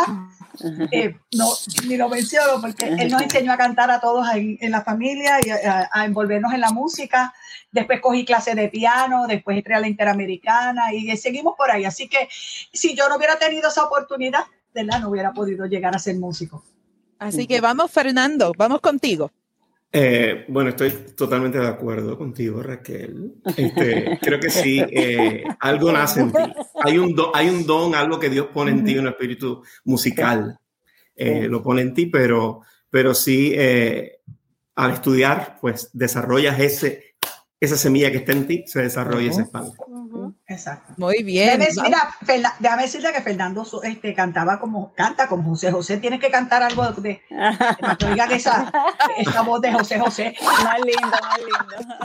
[0.90, 1.50] Eh, no,
[1.86, 5.38] ni lo menciono porque él nos enseñó a cantar a todos en, en la familia
[5.44, 7.32] y a, a envolvernos en la música.
[7.70, 11.84] Después cogí clases de piano, después entré a la Interamericana y seguimos por ahí.
[11.84, 14.44] Así que si yo no hubiera tenido esa oportunidad,
[14.74, 15.00] ¿verdad?
[15.00, 16.64] No hubiera podido llegar a ser músico.
[17.18, 19.32] Así que vamos, Fernando, vamos contigo.
[19.90, 23.34] Eh, bueno, estoy totalmente de acuerdo contigo, Raquel.
[23.56, 26.42] Este, creo que sí, eh, algo nace en ti.
[26.82, 30.58] Hay un, don, hay un don, algo que Dios pone en ti, un espíritu musical.
[31.16, 33.54] Eh, lo pone en ti, pero, pero sí,
[34.74, 37.16] al estudiar, pues desarrollas ese,
[37.58, 39.72] esa semilla que está en ti, se desarrolla y se expande.
[40.50, 40.94] Exacto.
[40.96, 41.60] Muy bien.
[41.60, 45.98] Déjame, mira, Ferna- déjame decirle que Fernando este, cantaba como, canta como José José.
[45.98, 47.22] Tienes que cantar algo de, de-
[47.78, 48.72] para que oigan esa,
[49.18, 50.34] esa voz de José José.
[50.64, 51.96] Más lindo, más lindo.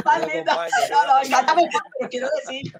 [0.04, 0.66] Más linda.
[0.90, 2.72] No, no, canta muy bien, pero quiero decir,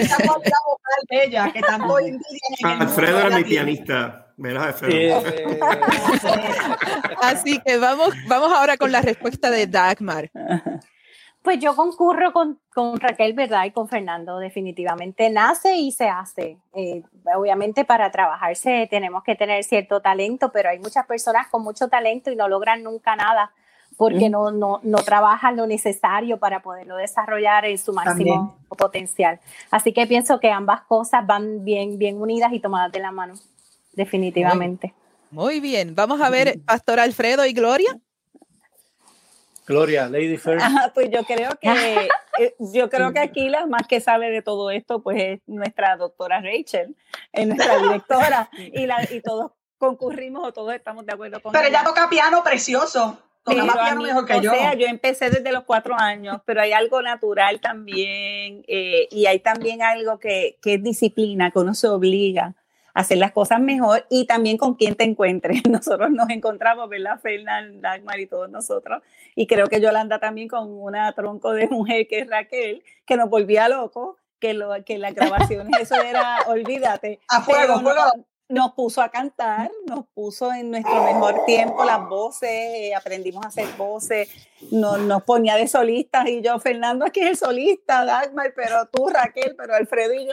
[0.00, 2.20] esa voz de la vocal bella que tanto envidian
[2.60, 4.24] en el Alfredo era de mi pianista.
[4.36, 5.24] ¿verdad, Alfredo?
[7.22, 10.30] Así que vamos, vamos ahora con la respuesta de Dagmar.
[11.42, 13.64] Pues yo concurro con, con Raquel, ¿verdad?
[13.64, 15.30] Y con Fernando, definitivamente.
[15.30, 16.58] Nace y se hace.
[16.74, 17.02] Eh,
[17.36, 22.30] obviamente para trabajarse tenemos que tener cierto talento, pero hay muchas personas con mucho talento
[22.30, 23.52] y no logran nunca nada
[23.98, 29.40] porque no, no, no trabajan lo necesario para poderlo desarrollar en su máximo potencial.
[29.72, 33.34] Así que pienso que ambas cosas van bien, bien unidas y tomadas de la mano,
[33.94, 34.94] definitivamente.
[35.32, 37.98] Muy bien, vamos a ver, Pastor Alfredo y Gloria.
[39.68, 40.64] Gloria, Lady First.
[40.64, 41.68] Ajá, pues yo creo que
[42.38, 45.96] eh, yo creo que aquí la más que sabe de todo esto pues es nuestra
[45.96, 46.96] doctora Rachel,
[47.32, 51.68] es nuestra directora y, la, y todos concurrimos o todos estamos de acuerdo con Pero
[51.68, 53.18] ella toca piano precioso.
[53.44, 54.50] Toca más Pero a piano mí, mejor que o yo.
[54.50, 59.40] sea, yo empecé desde los cuatro años, pero hay algo natural también eh, y hay
[59.40, 62.54] también algo que, que es disciplina, que uno se obliga
[62.94, 65.62] a hacer las cosas mejor y también con quien te encuentres.
[65.70, 67.20] Nosotros nos encontramos, ¿verdad?
[67.20, 69.02] Fernán, Dagmar y todos nosotros.
[69.40, 73.30] Y creo que Yolanda también con una tronco de mujer que es Raquel, que nos
[73.30, 77.20] volvía locos, que, lo, que las grabaciones, eso era, olvídate.
[77.28, 77.94] A fuego, fuego.
[77.94, 83.44] no- nos puso a cantar, nos puso en nuestro mejor tiempo las voces, eh, aprendimos
[83.44, 84.28] a hacer voces,
[84.72, 89.06] nos, nos ponía de solistas y yo, Fernando aquí es el solista, Dagmar, pero tú,
[89.08, 90.32] Raquel, pero Alfredo y yo,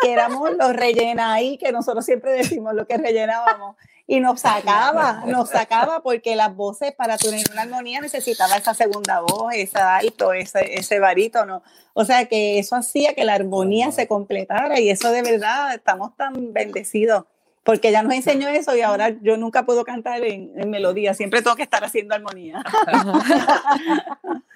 [0.00, 3.76] que éramos los rellena ahí, que nosotros siempre decimos lo que rellenábamos.
[4.08, 9.20] Y nos sacaba, nos sacaba porque las voces para tener una armonía necesitaba esa segunda
[9.20, 11.62] voz, ese alto, ese, ese barítono.
[11.92, 16.16] O sea que eso hacía que la armonía se completara y eso de verdad estamos
[16.16, 17.24] tan bendecidos
[17.68, 21.42] porque ella nos enseñó eso y ahora yo nunca puedo cantar en, en melodía, siempre
[21.42, 22.64] tengo que estar haciendo armonía.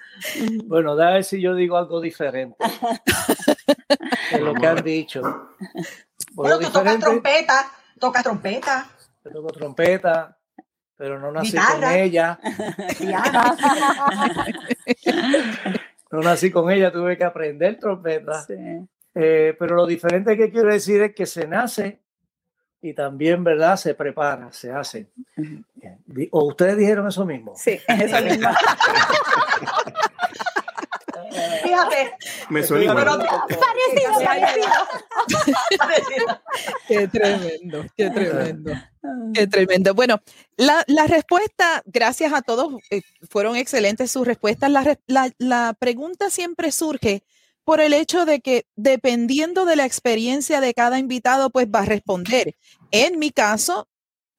[0.65, 2.55] Bueno, a ver si yo digo algo diferente
[4.31, 5.21] de lo que han dicho.
[6.33, 8.87] Bueno, Bueno, tú tocas trompeta, tocas trompeta.
[9.23, 10.37] Yo toco trompeta,
[10.95, 12.39] pero no nací con ella.
[16.11, 18.45] No nací con ella, tuve que aprender trompeta.
[19.15, 22.03] Eh, pero lo diferente que quiero decir es que se nace
[22.83, 23.77] y también, ¿verdad?
[23.77, 25.09] Se prepara, se hace.
[26.29, 27.53] ¿O ustedes dijeron eso mismo?
[27.55, 28.47] Sí, eso mismo.
[31.73, 32.13] Fíjate.
[32.49, 33.05] Me suena igual.
[33.05, 33.19] Pero-
[36.87, 38.71] Qué tremendo, qué tremendo.
[39.33, 39.93] Qué tremendo.
[39.93, 40.21] Bueno,
[40.57, 44.69] la, la respuesta, gracias a todos, eh, fueron excelentes sus respuestas.
[44.71, 47.23] La, la- la pregunta siempre surge
[47.63, 51.85] por el hecho de que dependiendo de la experiencia de cada invitado, pues va a
[51.85, 52.55] responder.
[52.91, 53.87] En mi caso,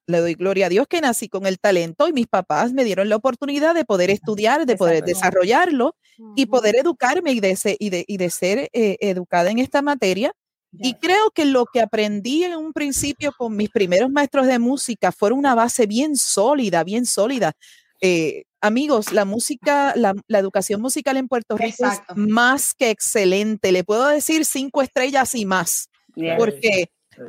[0.07, 3.09] le doy gloria a Dios que nací con el talento y mis papás me dieron
[3.09, 5.95] la oportunidad de poder estudiar, de poder desarrollarlo
[6.35, 9.81] y poder educarme y de, se- y de, y de ser eh, educada en esta
[9.81, 10.31] materia.
[10.77, 15.11] Y creo que lo que aprendí en un principio con mis primeros maestros de música
[15.13, 17.53] fue una base bien sólida, bien sólida.
[18.01, 23.71] Eh, amigos, la música, la, la educación musical en Puerto Rico es más que excelente.
[23.71, 26.35] Le puedo decir cinco estrellas y más, Bien.
[26.37, 26.87] porque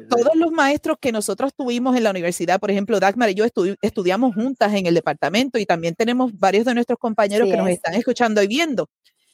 [0.09, 3.77] todos los maestros que nosotros tuvimos en la universidad, por ejemplo, Dagmar y yo estu-
[3.83, 7.75] estudiamos juntas en el departamento y también tenemos varios de nuestros compañeros que nos es.
[7.75, 8.89] están escuchando y viendo.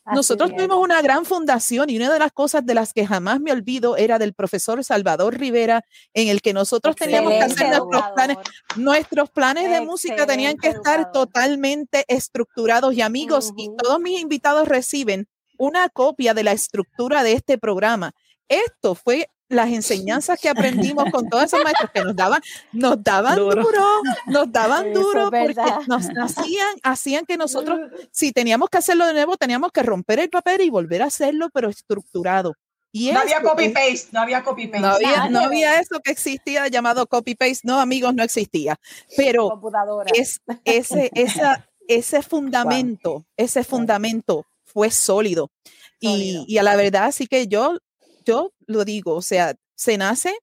[0.05, 0.57] Así Nosotros es.
[0.57, 3.97] tuvimos una gran fundación y una de las cosas de las que jamás me olvido
[3.97, 8.37] era del profesor Salvador Rivera, en el que nosotros teníamos que hacer nuestros planes,
[8.77, 14.67] nuestros planes de música tenían que estar totalmente estructurados y amigos, y todos mis invitados
[14.67, 18.13] reciben una copia de la estructura de este programa.
[18.53, 22.41] Esto fue las enseñanzas que aprendimos con todos esos maestros que nos daban,
[22.73, 23.63] nos daban Duro.
[23.63, 23.85] duro,
[24.27, 25.55] nos daban Eso duro porque
[25.87, 27.79] nos hacían, hacían que nosotros,
[28.11, 31.49] si teníamos que hacerlo de nuevo, teníamos que romper el papel y volver a hacerlo,
[31.53, 32.55] pero estructurado.
[32.95, 34.81] Y No había eso copy es- paste, no había copy paste.
[34.81, 37.61] no había, no había eso que existía llamado copy paste.
[37.65, 38.79] No, amigos, no existía.
[39.17, 39.61] Pero
[40.15, 45.51] es ese, esa, ese fundamento, ese fundamento fue sólido.
[46.01, 47.79] Y, y a la verdad, así que yo,
[48.25, 50.35] yo lo digo, o sea, se nace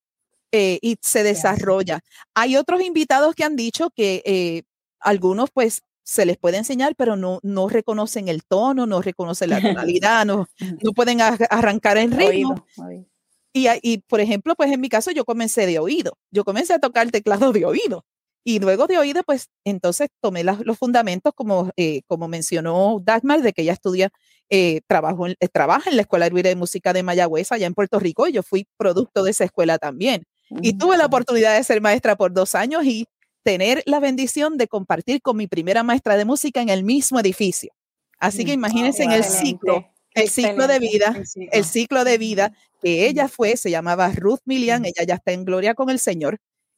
[0.52, 2.00] eh, y se desarrolla.
[2.34, 4.64] Hay otros invitados que han dicho que eh,
[5.00, 9.60] algunos pues se les puede enseñar, pero no, no reconocen el tono, no reconocen la
[9.62, 10.48] tonalidad, no,
[10.82, 12.56] no pueden ar- arrancar en ritmo.
[12.78, 13.06] Oído, oído.
[13.54, 16.18] Y, y, por ejemplo, pues en mi caso yo comencé de oído.
[16.32, 18.06] Yo comencé a tocar teclado de oído.
[18.44, 23.42] Y luego de oído, pues entonces tomé las- los fundamentos, como, eh, como mencionó Dagmar,
[23.42, 24.10] de que ella estudia,
[24.50, 27.74] eh, trabajo en- eh, trabaja en la Escuela Libre de Música de Mayagüez, allá en
[27.74, 30.24] Puerto Rico, y yo fui producto de esa escuela también.
[30.62, 33.06] Y tuve la oportunidad de ser maestra por dos años y
[33.44, 37.72] tener la bendición de compartir con mi primera maestra de música en el mismo edificio.
[38.18, 41.50] Así que imagínense en el ciclo, el ciclo de vida, El ciclo.
[41.52, 45.46] el ciclo de vida que ella fue, se llamaba Ruth Milian, ella ya está en
[45.46, 46.38] gloria con el Señor.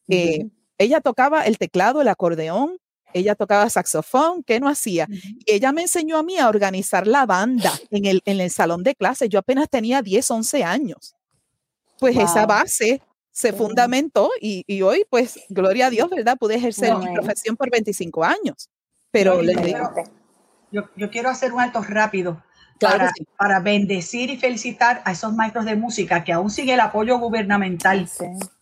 [0.09, 0.47] Eh,
[0.77, 2.77] Ella tocaba el teclado, el acordeón,
[3.13, 5.07] ella tocaba saxofón, ¿qué no hacía?
[5.09, 8.83] Y ella me enseñó a mí a organizar la banda en el, en el salón
[8.83, 9.29] de clases.
[9.29, 11.15] Yo apenas tenía 10, 11 años.
[11.99, 13.01] Pues esa base
[13.31, 16.37] se fundamentó y, y hoy, pues, gloria a Dios, ¿verdad?
[16.37, 18.69] Pude ejercer mi profesión por 25 años.
[19.11, 19.93] Pero No, les digo,
[20.71, 22.41] yo quiero hacer un alto rápido
[22.81, 23.27] Claro para, que sí.
[23.37, 28.09] para bendecir y felicitar a esos maestros de música que aún sigue el apoyo gubernamental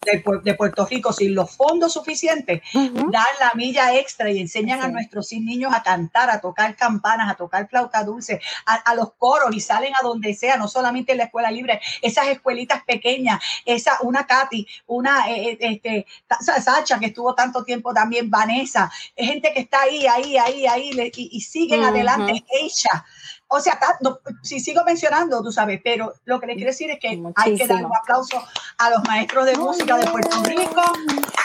[0.05, 4.81] de, Pu- de Puerto Rico sin los fondos suficientes, dan la milla extra y enseñan
[4.81, 9.13] a nuestros niños a cantar, a tocar campanas, a tocar flauta dulce, a, a los
[9.13, 13.39] coros y salen a donde sea, no solamente en la escuela libre, esas escuelitas pequeñas,
[13.65, 16.05] esa, una Katy, una eh, eh, este,
[16.61, 21.11] Sacha que estuvo tanto tiempo también, Vanessa, es gente que está ahí, ahí, ahí, ahí
[21.15, 23.05] y, y siguen adelante, ella.
[23.51, 26.99] O sea, no, si sigo mencionando, tú sabes, pero lo que le quiero decir es
[26.99, 28.43] que hay que dar un aplauso
[28.77, 30.83] a los maestros de música de Puerto Rico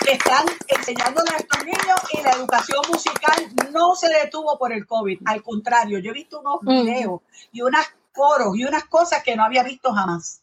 [0.05, 4.87] que están enseñando a nuestros niños y la educación musical no se detuvo por el
[4.87, 5.21] COVID.
[5.25, 9.43] Al contrario, yo he visto unos videos y unas coros y unas cosas que no
[9.43, 10.43] había visto jamás.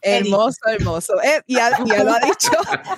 [0.00, 1.22] Hermoso, hermoso.
[1.22, 2.50] Eh, ya, ya lo ha dicho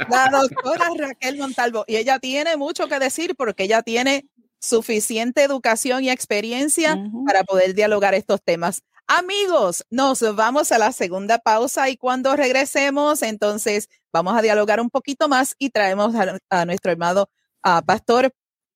[0.08, 1.84] la doctora Raquel Montalvo.
[1.86, 4.26] Y ella tiene mucho que decir porque ella tiene
[4.64, 8.82] suficiente educación y experiencia para poder dialogar estos temas.
[9.06, 14.88] Amigos, nos vamos a la segunda pausa y cuando regresemos, entonces vamos a dialogar un
[14.88, 17.28] poquito más y traemos a, a nuestro hermano
[17.62, 18.32] a Pastor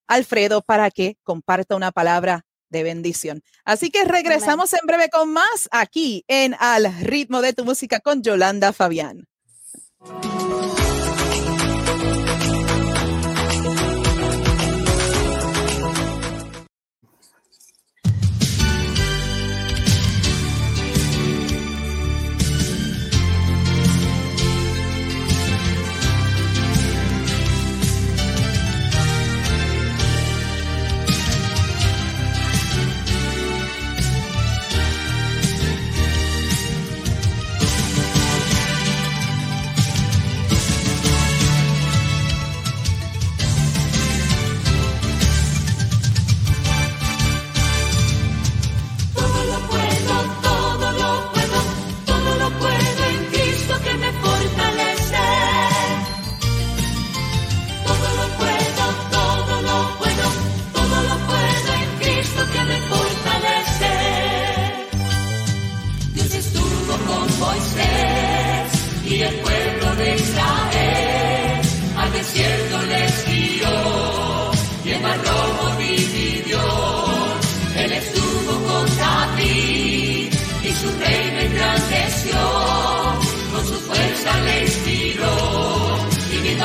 [0.07, 3.43] Alfredo para que comparta una palabra de bendición.
[3.65, 8.23] Así que regresamos en breve con más aquí en Al ritmo de tu música con
[8.23, 9.27] Yolanda Fabián.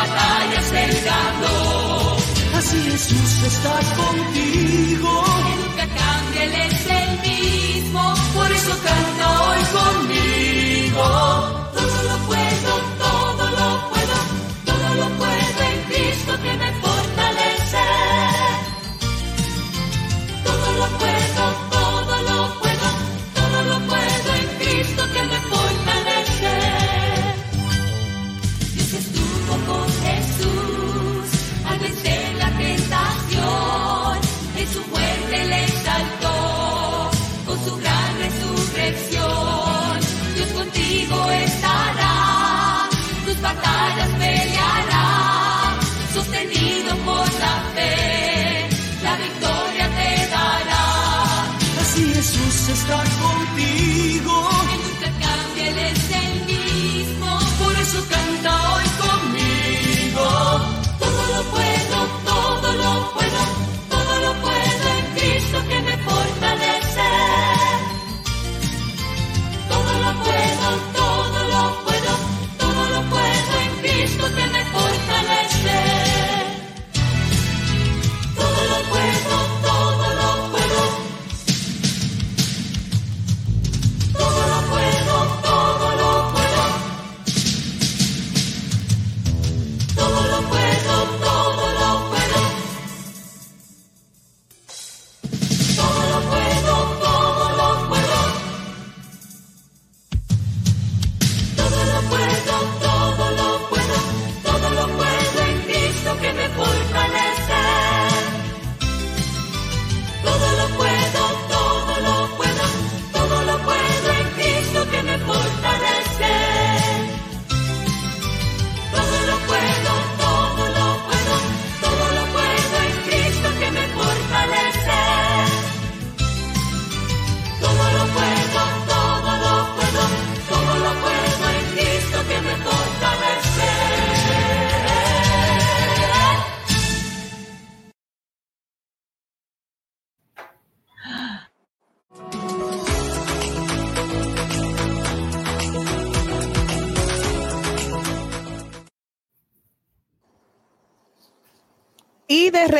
[0.03, 2.17] Y mi batalla se ganó.
[2.57, 5.23] Así Jesús está contigo.
[5.57, 8.13] Nunca cambie, Él es el mismo.
[8.33, 11.62] Por eso canta hoy conmigo.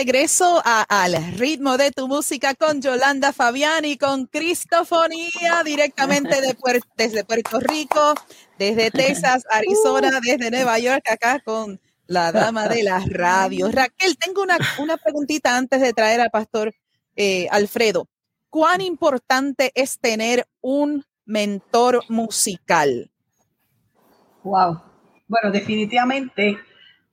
[0.04, 6.58] Regreso a- al ritmo de tu música con Yolanda Fabián y con Cristofonía directamente de
[6.58, 8.14] Puer- desde Puerto Rico,
[8.60, 13.70] desde Texas, Arizona, desde Nueva York, acá con la dama de la radio.
[13.72, 16.76] Raquel, tengo una, una preguntita antes de traer al pastor
[17.16, 18.10] eh, Alfredo.
[18.50, 23.10] ¿Cuán importante es tener un mentor musical?
[24.44, 24.82] Wow.
[25.30, 26.58] Bueno, definitivamente,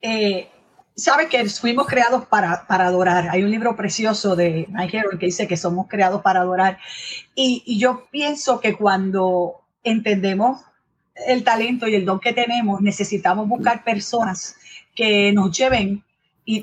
[0.01, 0.49] eh,
[1.01, 3.29] sabe que fuimos creados para, para adorar.
[3.31, 6.77] Hay un libro precioso de Mike que dice que somos creados para adorar.
[7.35, 10.61] Y, yo pienso que cuando entendemos
[11.27, 14.55] el talento y el don que tenemos, necesitamos buscar personas
[14.95, 16.03] que nos lleven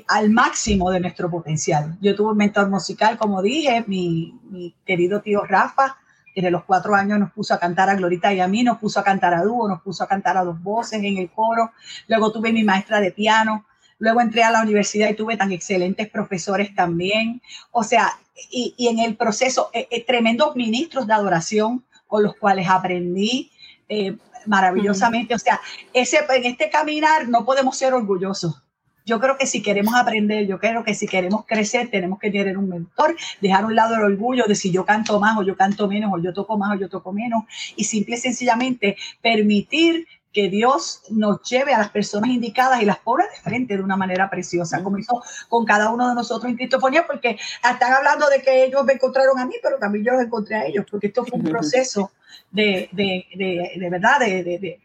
[0.07, 1.97] al máximo de nuestro potencial.
[2.01, 5.97] Yo tuve un mentor musical, como dije, mi, querido tío Rafa,
[6.35, 8.99] desde los cuatro años nos puso a cantar a Glorita y a mí, nos puso
[8.99, 11.71] a cantar a dúo, nos puso a cantar a dos voces en el coro.
[12.07, 13.65] Luego tuve mi maestra de piano.
[13.99, 17.41] Luego entré a la universidad y tuve tan excelentes profesores también.
[17.71, 18.17] O sea,
[18.49, 23.51] y, y en el proceso, eh, eh, tremendos ministros de adoración con los cuales aprendí
[23.89, 25.35] eh, maravillosamente.
[25.35, 25.59] O sea,
[25.93, 28.63] ese, en este caminar no podemos ser orgullosos.
[29.05, 32.57] Yo creo que si queremos aprender, yo creo que si queremos crecer, tenemos que tener
[32.57, 35.57] un mentor, dejar a un lado el orgullo de si yo canto más o yo
[35.57, 37.45] canto menos, o yo toco más o yo toco menos,
[37.75, 40.05] y simple y sencillamente permitir
[40.41, 43.97] que Dios nos lleve a las personas indicadas y las ponga de frente de una
[43.97, 47.37] manera preciosa, como hizo con cada uno de nosotros en Cristofonía, porque
[47.71, 50.65] están hablando de que ellos me encontraron a mí, pero también yo los encontré a
[50.65, 52.11] ellos, porque esto fue un proceso
[52.51, 54.79] de, de, de, de verdad, de, de, de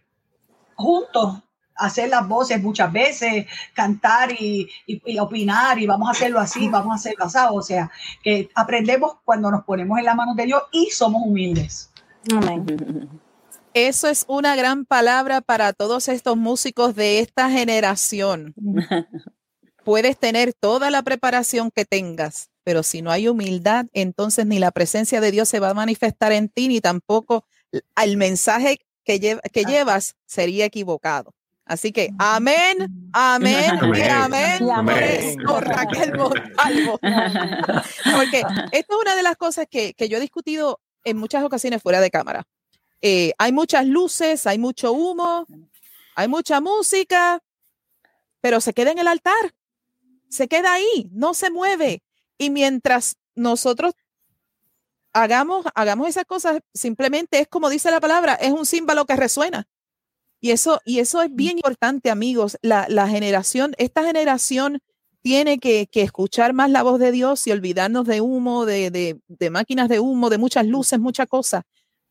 [0.75, 1.41] juntos
[1.77, 6.69] hacer las voces muchas veces, cantar y, y- y opinar y vamos a hacerlo así,
[6.69, 7.39] vamos a hacerlo así.
[7.51, 7.91] O sea,
[8.23, 11.91] que aprendemos cuando nos ponemos en las manos de Dios y somos humildes.
[13.75, 18.55] Eso es una gran palabra para todos estos músicos de esta generación.
[19.85, 24.71] Puedes tener toda la preparación que tengas, pero si no hay humildad, entonces ni la
[24.71, 27.47] presencia de Dios se va a manifestar en ti, ni tampoco
[28.01, 31.35] el mensaje que, que llevas sería equivocado.
[31.67, 34.59] Así que amén, amén, y amén.
[34.61, 37.01] Por eso, Raquel Montalvo.
[38.17, 41.83] Porque esto es una de las cosas que, que yo he discutido en muchas ocasiones
[41.83, 42.47] fuera de cámara.
[43.07, 45.47] Eh, hay muchas luces, hay mucho humo,
[46.17, 47.39] hay mucha música,
[48.41, 49.55] pero se queda en el altar,
[50.31, 52.03] se queda ahí, no se mueve.
[52.39, 53.93] Y mientras nosotros
[55.13, 59.69] hagamos, hagamos esas cosas, simplemente es como dice la palabra, es un símbolo que resuena.
[60.41, 62.57] Y eso, y eso es bien importante, amigos.
[62.63, 64.81] La, generación, esta generación
[65.21, 69.21] tiene que, que, escuchar más la voz de Dios y olvidarnos de humo, de, de,
[69.29, 71.65] de máquinas de humo, de muchas luces, muchas cosas,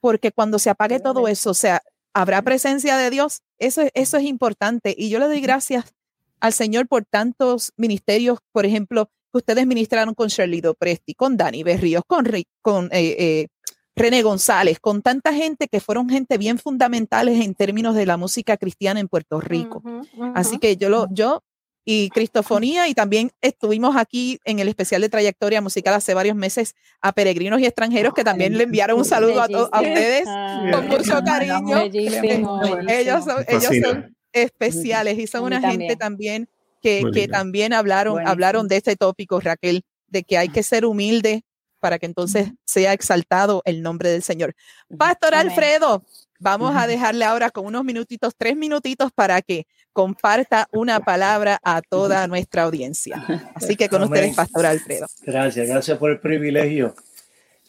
[0.04, 1.82] porque cuando se apague todo eso, o sea,
[2.14, 3.40] habrá presencia de Dios.
[3.58, 4.94] Eso, eso es importante.
[4.98, 5.94] Y yo le doy gracias
[6.42, 11.64] al Señor por tantos ministerios, por ejemplo, que ustedes ministraron con Shirley Dopresti, con Dani
[11.64, 12.26] Berríos, con,
[12.62, 13.48] con eh, eh,
[13.96, 18.58] René González, con tanta gente que fueron gente bien fundamentales en términos de la música
[18.58, 19.82] cristiana en Puerto Rico.
[19.86, 20.32] Uh -huh, uh -huh.
[20.36, 21.44] Así que yo lo, yo
[21.86, 26.76] y Cristofonía y también estuvimos aquí en el especial de trayectoria musical hace varios meses
[27.02, 30.88] a peregrinos y extranjeros que también le enviaron un saludo a, a ustedes ah, con
[30.88, 31.76] mucho cariño.
[31.76, 35.82] Bellísimo, ellos son, ellos son especiales y son una también.
[35.82, 36.50] gente también
[36.82, 41.44] que, que también hablaron, hablaron de este tópico, Raquel, de que hay que ser humilde
[41.80, 44.56] para que entonces sea exaltado el nombre del Señor.
[44.98, 45.50] Pastor Amén.
[45.50, 46.06] Alfredo,
[46.40, 51.82] vamos a dejarle ahora con unos minutitos, tres minutitos para que comparta una palabra a
[51.82, 53.24] toda nuestra audiencia.
[53.56, 54.14] Así que con Amén.
[54.14, 55.08] ustedes, Pastor Alfredo.
[55.22, 56.96] Gracias, gracias por el privilegio.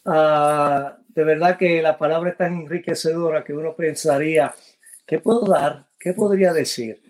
[0.05, 4.55] Uh, de verdad que la palabra es tan enriquecedora que uno pensaría,
[5.07, 5.87] ¿qué puedo dar?
[5.99, 7.01] ¿Qué podría decir?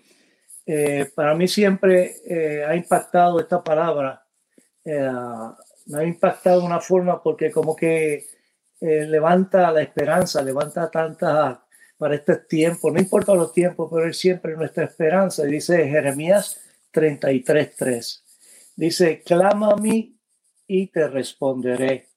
[0.65, 4.25] Eh, para mí siempre eh, ha impactado esta palabra
[4.85, 5.11] eh,
[5.87, 8.27] me ha impactado de una forma porque como que
[8.79, 11.64] eh, levanta la esperanza, levanta tanta
[11.97, 15.43] para este tiempo, no importa los tiempos, pero él siempre es nuestra esperanza.
[15.43, 16.61] Dice Jeremías
[16.93, 18.21] 33.3,
[18.75, 20.17] dice, clama a mí
[20.67, 22.09] y te responderé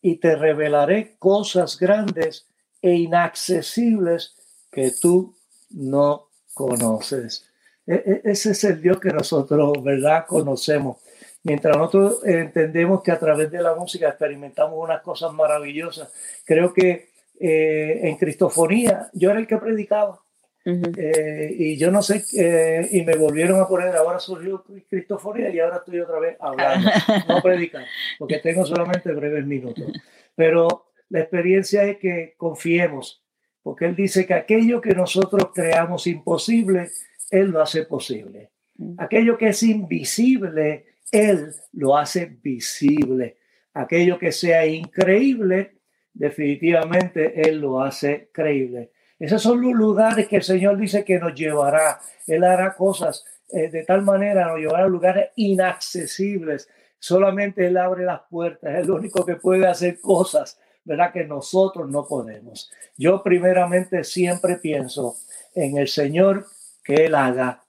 [0.00, 2.46] y te revelaré cosas grandes
[2.80, 4.36] e inaccesibles
[4.70, 5.34] que tú
[5.70, 7.46] no conoces.
[7.86, 10.26] E -e ese es el Dios que nosotros, ¿verdad?
[10.26, 10.98] Conocemos.
[11.42, 16.12] Mientras nosotros entendemos que a través de la música experimentamos unas cosas maravillosas,
[16.44, 20.20] creo que eh, en Cristofonía yo era el que predicaba.
[20.64, 20.94] Uh -huh.
[20.98, 25.60] eh, y yo no sé, eh, y me volvieron a poner, ahora surgió Cristofonía y
[25.60, 26.90] ahora estoy otra vez hablando,
[27.28, 27.86] no predicando,
[28.18, 29.92] porque tengo solamente breves minutos.
[30.34, 33.22] Pero la experiencia es que confiemos,
[33.62, 36.90] porque Él dice que aquello que nosotros creamos imposible,
[37.30, 38.50] Él lo hace posible.
[38.98, 43.38] Aquello que es invisible, él lo hace visible.
[43.74, 45.75] Aquello que sea increíble,
[46.16, 48.90] definitivamente Él lo hace creíble.
[49.18, 52.00] Esos son los lugares que el Señor dice que nos llevará.
[52.26, 56.68] Él hará cosas eh, de tal manera, nos llevará a lugares inaccesibles.
[56.98, 58.74] Solamente Él abre las puertas.
[58.74, 61.12] Es el único que puede hacer cosas, ¿verdad?
[61.12, 62.70] Que nosotros no podemos.
[62.96, 65.16] Yo primeramente siempre pienso
[65.54, 66.46] en el Señor
[66.84, 67.62] que Él haga,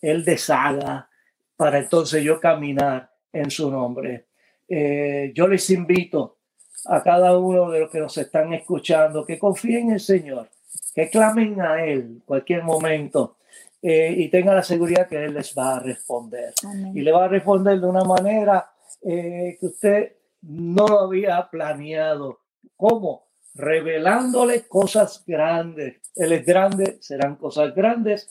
[0.00, 1.08] Él deshaga,
[1.56, 4.26] para entonces yo caminar en su nombre.
[4.68, 6.38] Eh, yo les invito
[6.86, 10.48] a cada uno de los que nos están escuchando que confíen en el Señor,
[10.94, 13.36] que clamen a Él cualquier momento
[13.82, 16.54] eh, y tengan la seguridad que Él les va a responder.
[16.64, 16.92] Amén.
[16.94, 18.72] Y le va a responder de una manera
[19.02, 20.12] eh, que usted
[20.42, 22.40] no lo había planeado.
[22.76, 23.28] ¿Cómo?
[23.54, 25.96] Revelándole cosas grandes.
[26.14, 28.28] Él es grande, serán cosas grandes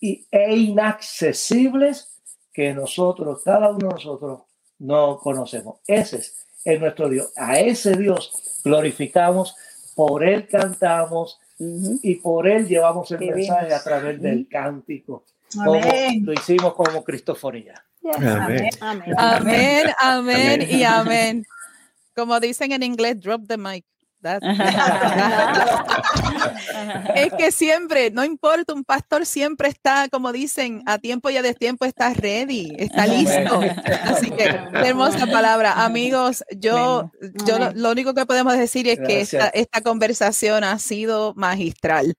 [0.00, 2.20] y, e inaccesibles
[2.52, 4.40] que nosotros, cada uno de nosotros,
[4.78, 5.80] no conocemos.
[5.86, 7.32] Ese es, es nuestro Dios.
[7.36, 9.54] A ese Dios glorificamos,
[9.94, 12.00] por Él cantamos uh -huh.
[12.02, 13.78] y por Él llevamos el Qué mensaje bien.
[13.78, 15.24] a través del cántico.
[15.54, 15.80] Como
[16.22, 17.84] lo hicimos como Cristofonía.
[18.02, 18.16] Yes.
[18.16, 18.70] Amén.
[18.80, 19.14] Amén.
[19.16, 21.46] Amén, amén y amén.
[22.14, 23.84] Como dicen en inglés, drop the mic.
[27.14, 31.42] es que siempre, no importa, un pastor siempre está, como dicen, a tiempo y a
[31.42, 33.60] destiempo está ready, está listo.
[34.04, 35.84] Así que, hermosa palabra.
[35.84, 37.10] Amigos, yo,
[37.46, 42.14] yo lo, lo, único que podemos decir es que esta, esta conversación ha sido magistral.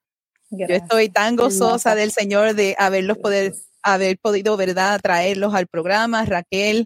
[0.49, 0.69] Gracias.
[0.69, 6.23] Yo estoy tan gozosa del Señor de haberlos poder, haber podido, ¿verdad?, traerlos al programa.
[6.25, 6.85] Raquel,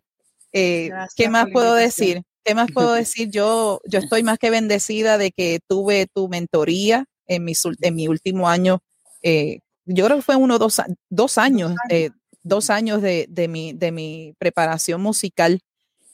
[0.54, 2.24] eh, ¿qué más puedo decir?
[2.44, 3.30] ¿Qué más puedo decir?
[3.30, 8.08] Yo, yo estoy más que bendecida de que tuve tu mentoría en mi, en mi
[8.08, 8.82] último año.
[9.22, 12.12] Eh, yo creo que fue uno, dos, dos años, eh,
[12.44, 15.62] dos años de, de, mi, de mi preparación musical.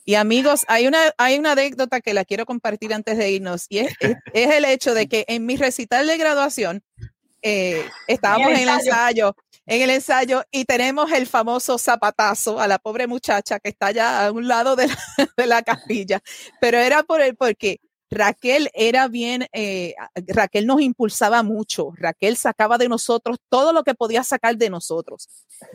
[0.05, 3.79] Y amigos, hay una, hay una anécdota que la quiero compartir antes de irnos y
[3.79, 6.83] es, es, es el hecho de que en mi recital de graduación
[7.47, 9.35] eh, estábamos en el ensayo
[9.65, 14.25] en el ensayo y tenemos el famoso zapatazo a la pobre muchacha que está allá
[14.25, 14.97] a un lado de la,
[15.37, 16.21] de la capilla,
[16.59, 17.79] pero era por el porque
[18.11, 19.95] Raquel era bien, eh,
[20.27, 25.27] Raquel nos impulsaba mucho, Raquel sacaba de nosotros todo lo que podía sacar de nosotros.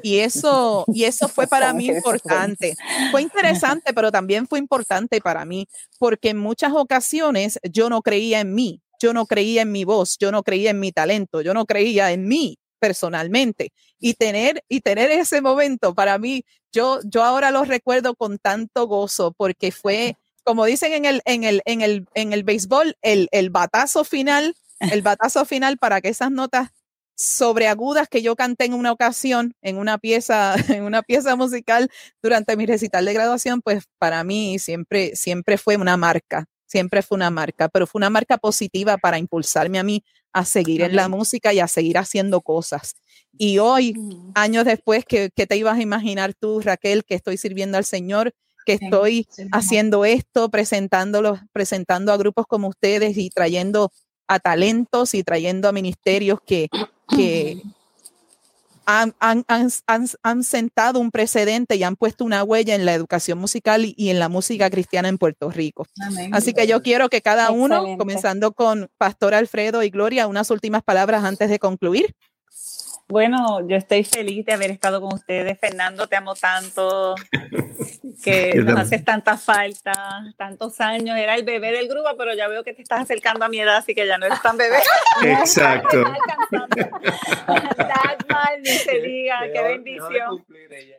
[0.02, 2.76] Y eso, y eso fue para mí importante.
[3.10, 5.66] Fue interesante, pero también fue importante para mí,
[5.98, 10.16] porque en muchas ocasiones yo no creía en mí, yo no creía en mi voz,
[10.18, 13.72] yo no creía en mi talento, yo no creía en mí personalmente.
[14.00, 18.86] Y tener, y tener ese momento para mí, yo, yo ahora lo recuerdo con tanto
[18.86, 23.28] gozo, porque fue como dicen en el, en el, en el, en el béisbol, el,
[23.30, 26.70] el batazo final, el batazo final para que esas notas
[27.14, 31.90] sobreagudas que yo canté en una ocasión, en una pieza, en una pieza musical
[32.22, 37.16] durante mi recital de graduación, pues para mí siempre, siempre fue una marca, siempre fue
[37.16, 40.02] una marca, pero fue una marca positiva para impulsarme a mí
[40.32, 42.96] a seguir en la música y a seguir haciendo cosas.
[43.38, 43.94] Y hoy,
[44.34, 48.32] años después, que, que te ibas a imaginar tú, Raquel, que estoy sirviendo al Señor,
[48.66, 53.90] que estoy haciendo esto, presentándolos, presentando a grupos como ustedes y trayendo
[54.28, 56.68] a talentos y trayendo a ministerios que,
[57.08, 57.62] que
[58.86, 59.68] han, han, han,
[60.22, 64.18] han, sentado un precedente y han puesto una huella en la educación musical y, en
[64.18, 65.86] la música cristiana en Puerto Rico.
[66.32, 70.82] Así que yo quiero que cada uno, comenzando con Pastor Alfredo y Gloria, unas últimas
[70.82, 72.14] palabras antes de concluir.
[73.10, 75.58] Bueno, yo estoy feliz de haber estado con ustedes.
[75.58, 77.16] Fernando, te amo tanto,
[78.24, 79.92] que nos haces tanta falta,
[80.36, 81.18] tantos años.
[81.18, 83.78] Era el bebé del grupo, pero ya veo que te estás acercando a mi edad,
[83.78, 84.78] así que ya no eres tan bebé.
[85.24, 86.04] Exacto.
[87.76, 90.46] Dagmar, ni se diga, qué bendición.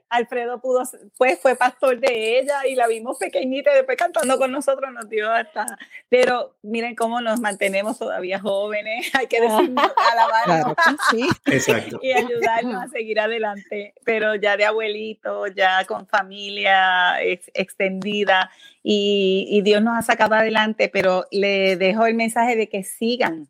[0.09, 0.83] Alfredo pudo,
[1.17, 5.07] pues fue pastor de ella y la vimos pequeñita y después cantando con nosotros nos
[5.07, 5.65] dio hasta.
[6.09, 9.73] Pero miren cómo nos mantenemos todavía jóvenes, hay que decir,
[10.11, 10.75] alabarnos.
[11.09, 11.29] sí.
[11.45, 18.49] Exacto y ayudarnos a seguir adelante, pero ya de abuelito, ya con familia extendida
[18.83, 23.47] y, y Dios nos ha sacado adelante, pero le dejo el mensaje de que sigan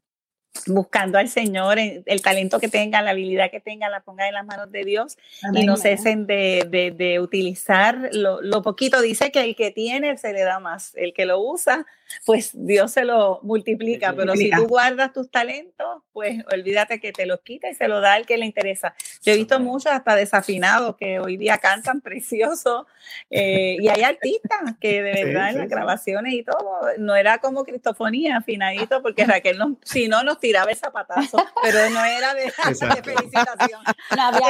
[0.67, 4.45] buscando al Señor, el talento que tengan, la habilidad que tengan, la pongan en las
[4.45, 5.17] manos de Dios
[5.53, 9.01] y no cesen de, de, de utilizar lo, lo, poquito.
[9.01, 11.85] Dice que el que tiene se le da más, el que lo usa
[12.25, 17.25] pues Dios se lo multiplica, pero si tú guardas tus talentos, pues olvídate que te
[17.25, 18.93] los quita y se lo da al que le interesa.
[19.23, 22.87] Yo he visto muchos hasta desafinados que hoy día cantan precioso
[23.29, 27.63] eh, y hay artistas que de verdad en las grabaciones y todo, no era como
[27.63, 32.43] cristofonía afinadito porque Raquel no, si no nos tiraba el zapatazo, pero no era de,
[32.65, 33.81] de felicitación.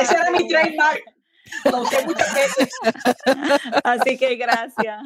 [0.01, 1.03] Ese era mi trademark.
[3.83, 5.01] Así que gracias.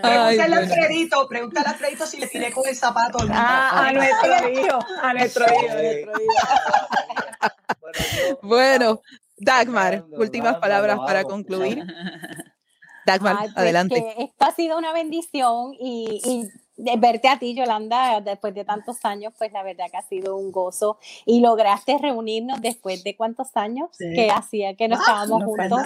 [0.00, 3.18] Pregúntale a Fredito, pregúntale a Fredito si le tiré con el zapato.
[3.30, 6.12] Ah, a nuestro hijo, a nuestro hijo,
[8.42, 9.02] Bueno,
[9.36, 11.84] Dagmar, últimas palabras para concluir.
[13.06, 14.14] Dagmar, pues adelante.
[14.16, 16.48] esto ha sido una bendición y, y
[16.82, 20.36] de verte a ti, Yolanda, después de tantos años, pues la verdad que ha sido
[20.36, 20.98] un gozo.
[21.24, 25.80] Y lograste reunirnos después de cuántos años que hacía que no estábamos juntos.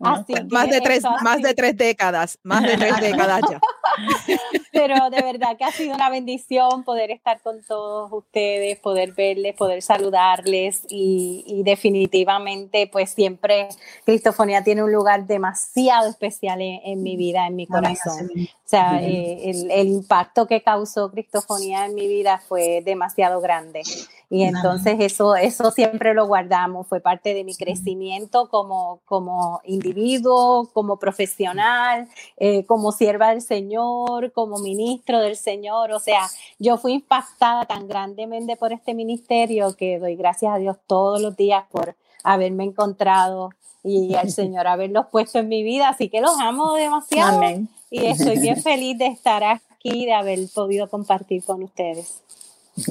[0.00, 3.60] Así más de tres, más de tres décadas, más de tres décadas ya.
[4.76, 9.54] Pero de verdad que ha sido una bendición poder estar con todos ustedes, poder verles,
[9.56, 13.68] poder saludarles y, y definitivamente, pues siempre
[14.04, 18.30] Cristofonía tiene un lugar demasiado especial en, en mi vida, en mi corazón.
[18.66, 23.82] O sea, eh, el, el, impacto que causó Cristofonía en mi vida fue demasiado grande.
[24.28, 30.68] Y entonces eso, eso siempre lo guardamos, fue parte de mi crecimiento como, como individuo,
[30.72, 35.92] como profesional, eh, como sierva del Señor, como ministro del Señor.
[35.92, 40.76] O sea, yo fui impactada tan grandemente por este ministerio que doy gracias a Dios
[40.88, 43.50] todos los días por haberme encontrado
[43.84, 45.88] y al Señor haberlos puesto en mi vida.
[45.88, 47.36] Así que los amo demasiado.
[47.36, 47.68] Amén.
[47.90, 52.22] Y estoy bien feliz de estar aquí, de haber podido compartir con ustedes.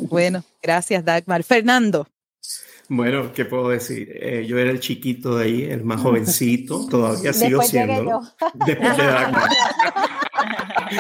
[0.10, 1.44] Bueno, gracias Dagmar.
[1.44, 2.08] Fernando.
[2.88, 4.08] Bueno, ¿qué puedo decir?
[4.14, 8.22] Eh, yo era el chiquito de ahí, el más jovencito, todavía sigo Después siendo.
[8.66, 9.50] Después de Dagmar.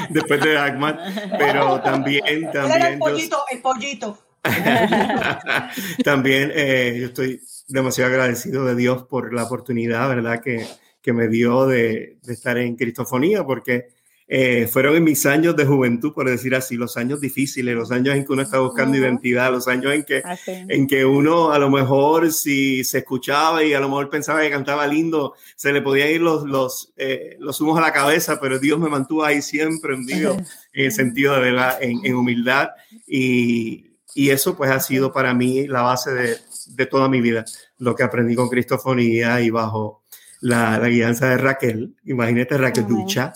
[0.09, 0.99] Después de Dagmar,
[1.37, 4.19] pero también, Era el también, yo- pollito, el pollito.
[6.03, 10.39] también eh, yo estoy demasiado agradecido de Dios por la oportunidad, ¿verdad?
[10.41, 10.65] Que,
[11.01, 13.89] que me dio de, de estar en Cristofonía, porque
[14.27, 18.15] eh, fueron en mis años de juventud, por decir así, los años difíciles, los años
[18.15, 21.69] en que uno está buscando identidad, los años en que, en que uno a lo
[21.69, 26.09] mejor si se escuchaba y a lo mejor pensaba que cantaba lindo, se le podían
[26.09, 29.93] ir los, los, eh, los humos a la cabeza, pero Dios me mantuvo ahí siempre
[29.93, 32.69] en en el sentido de verdad, en, en humildad.
[33.07, 36.37] Y, Y eso pues ha sido para mí la base de,
[36.69, 37.43] de toda mi vida,
[37.79, 40.03] lo que aprendí con Cristofonía y bajo
[40.39, 41.95] la, la guianza de Raquel.
[42.05, 43.33] Imagínate Raquel Ducha.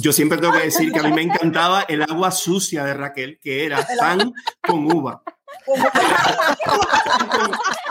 [0.00, 3.38] Yo siempre tengo que decir que a mí me encantaba el agua sucia de Raquel,
[3.42, 4.32] que era pan
[4.66, 5.22] con uva.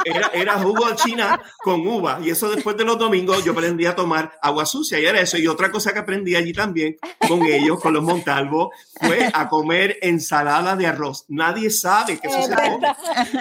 [0.05, 2.19] Era, era jugo China con uva.
[2.23, 5.37] Y eso después de los domingos yo aprendí a tomar agua sucia y era eso.
[5.37, 6.97] Y otra cosa que aprendí allí también
[7.27, 11.25] con ellos, con los Montalvos, fue a comer ensalada de arroz.
[11.27, 12.95] Nadie sabe que eso se come,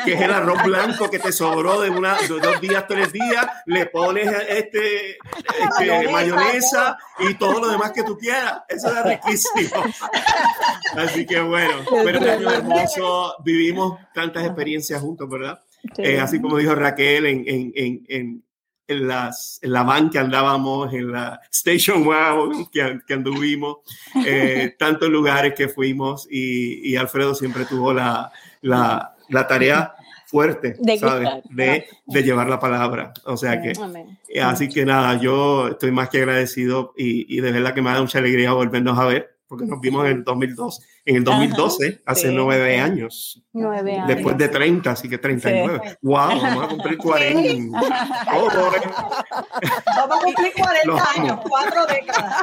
[0.04, 3.46] que es el arroz blanco que te sobró de, una, de dos días, tres días.
[3.66, 8.62] Le pones este, este mayonesa y todo lo demás que tú quieras.
[8.68, 9.84] Eso era riquísimo.
[10.96, 13.36] Así que bueno, año hermoso.
[13.44, 15.60] Vivimos tantas experiencias juntos, ¿verdad?
[15.98, 18.44] Eh, así como dijo Raquel, en, en, en, en,
[18.88, 23.78] en las, en la van que andábamos, en la Station Wow que, que anduvimos,
[24.26, 29.92] eh, tantos lugares que fuimos y, y Alfredo siempre tuvo la, la, la tarea
[30.26, 31.28] fuerte, De ¿sabes?
[31.50, 33.12] De, de llevar la palabra.
[33.26, 34.18] O sea que, Amén.
[34.28, 37.90] eh, así que nada, yo estoy más que agradecido y, y de verdad que me
[37.92, 42.02] da mucha alegría volvernos a ver, porque nos vimos en el 2002, en el 2012,
[42.04, 42.80] hace sí, nueve sí.
[42.80, 43.42] años.
[43.52, 44.08] Nueve años.
[44.08, 45.98] Después de 30, así que 39.
[46.02, 46.14] ¡Wow!
[46.16, 47.80] Vamos a cumplir 40.
[48.34, 48.80] Oh, boy.
[49.96, 51.04] Vamos a cumplir 40 Lo amo.
[51.16, 52.42] años, cuatro décadas.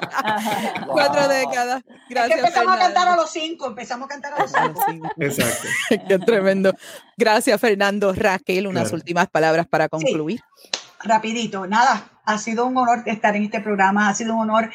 [0.87, 1.77] Cuatro décadas.
[1.77, 2.39] Es que Gracias.
[2.39, 4.51] empezamos a cantar a los cinco, empezamos a cantar a los
[4.87, 5.09] cinco.
[5.19, 5.67] Exacto.
[6.07, 6.73] Qué tremendo.
[7.17, 8.13] Gracias, Fernando.
[8.13, 8.95] Raquel, unas Claro.
[8.95, 10.39] últimas palabras para concluir.
[11.03, 14.69] Rapidito, nada, ha sido un honor estar en este programa, ha sido un honor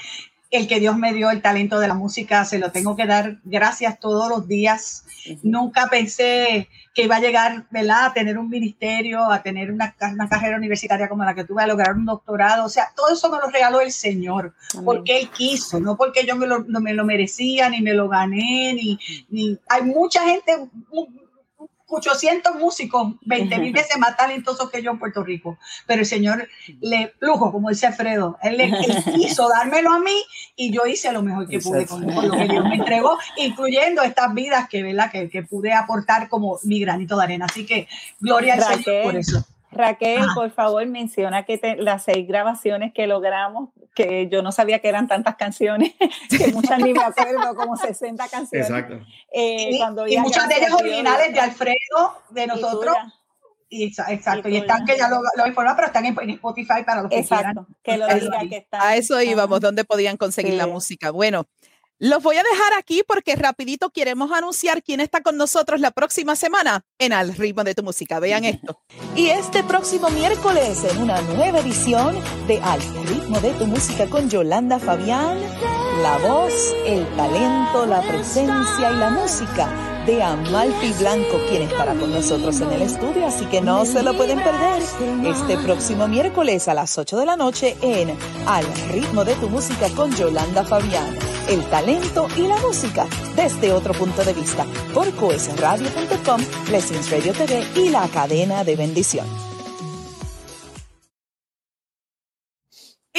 [0.50, 3.38] el que Dios me dio el talento de la música, se lo tengo que dar
[3.44, 5.04] gracias todos los días.
[5.42, 8.06] Nunca pensé que iba a llegar, ¿verdad?
[8.06, 11.66] A tener un ministerio, a tener una, una carrera universitaria como la que tuve, a
[11.66, 12.64] lograr un doctorado.
[12.64, 16.34] O sea, todo eso me lo regaló el Señor, porque Él quiso, no porque yo
[16.34, 19.58] me lo, no me lo merecía, ni me lo gané, ni, ni...
[19.68, 20.68] Hay mucha gente,
[21.90, 25.58] 800 músicos, 20 mil veces más talentosos que yo en Puerto Rico.
[25.86, 26.46] Pero el Señor
[26.80, 28.38] le plujo, como dice Alfredo.
[28.42, 30.22] Él, le- él quiso dármelo a mí
[30.54, 34.02] y yo hice lo mejor que pude con, con lo que Dios me entregó, incluyendo
[34.02, 35.10] estas vidas que, ¿verdad?
[35.10, 37.46] que, que pude aportar como mi granito de arena.
[37.48, 37.88] Así que
[38.20, 39.44] gloria al Señor por eso.
[39.70, 40.34] Raquel, Ajá.
[40.34, 44.88] por favor, menciona que te- las seis grabaciones que logramos, que yo no sabía que
[44.88, 45.92] eran tantas canciones,
[46.30, 48.68] que muchas ni me acuerdo, como 60 canciones.
[48.70, 48.94] Exacto.
[49.32, 52.96] Eh, Y, cuando y muchas de ellas originales de Alfredo, de nosotros.
[53.70, 56.84] Y, exa- exacto, y están que ya lo, lo informan, pero están en, en Spotify
[56.86, 58.08] para los que Exacto, quieran.
[58.08, 58.82] que lo diga que está.
[58.88, 60.70] A eso íbamos, ¿dónde podían conseguir la Sí.
[60.70, 61.10] música?
[61.10, 61.44] Bueno,
[61.98, 66.36] los voy a dejar aquí porque rapidito queremos anunciar quién está con nosotros la próxima
[66.36, 68.20] semana en Al ritmo de tu música.
[68.20, 68.80] Vean esto.
[69.16, 74.30] Y este próximo miércoles en una nueva edición de Al ritmo de tu música con
[74.30, 75.38] Yolanda Fabián,
[76.02, 76.52] la voz,
[76.86, 82.72] el talento, la presencia y la música de Amalfi Blanco, quien estará con nosotros en
[82.72, 84.82] el estudio, así que no se lo pueden perder.
[85.26, 89.88] Este próximo miércoles a las 8 de la noche en Al ritmo de tu música
[89.90, 91.16] con Yolanda Fabián,
[91.48, 94.66] el talento y la música desde otro punto de vista.
[94.94, 99.47] Por coesradio.com, Blessings Radio TV y la cadena de bendición.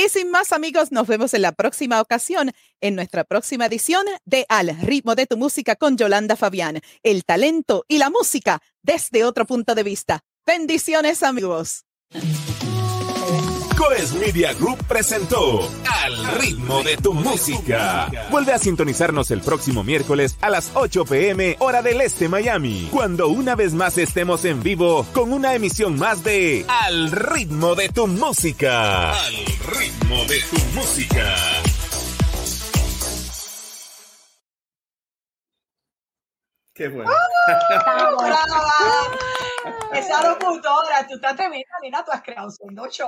[0.02, 4.46] Y sin más amigos, nos vemos en la próxima ocasión, en nuestra próxima edición de
[4.48, 9.46] Al ritmo de tu música con Yolanda Fabián, el talento y la música desde otro
[9.46, 10.22] punto de vista.
[10.46, 11.84] Bendiciones amigos.
[13.80, 15.62] Coes Media Group presentó
[16.04, 18.12] Al ritmo de tu música.
[18.30, 23.30] Vuelve a sintonizarnos el próximo miércoles a las 8 pm hora del este Miami, cuando
[23.30, 28.06] una vez más estemos en vivo con una emisión más de Al ritmo de tu
[28.08, 29.14] música.
[29.14, 29.36] Al
[29.78, 31.36] ritmo de tu música.
[36.74, 37.10] Qué bueno.
[38.18, 39.30] Brava.
[39.94, 43.08] Esa locutora, tú estás tremenda, Lina, tú has creado un show.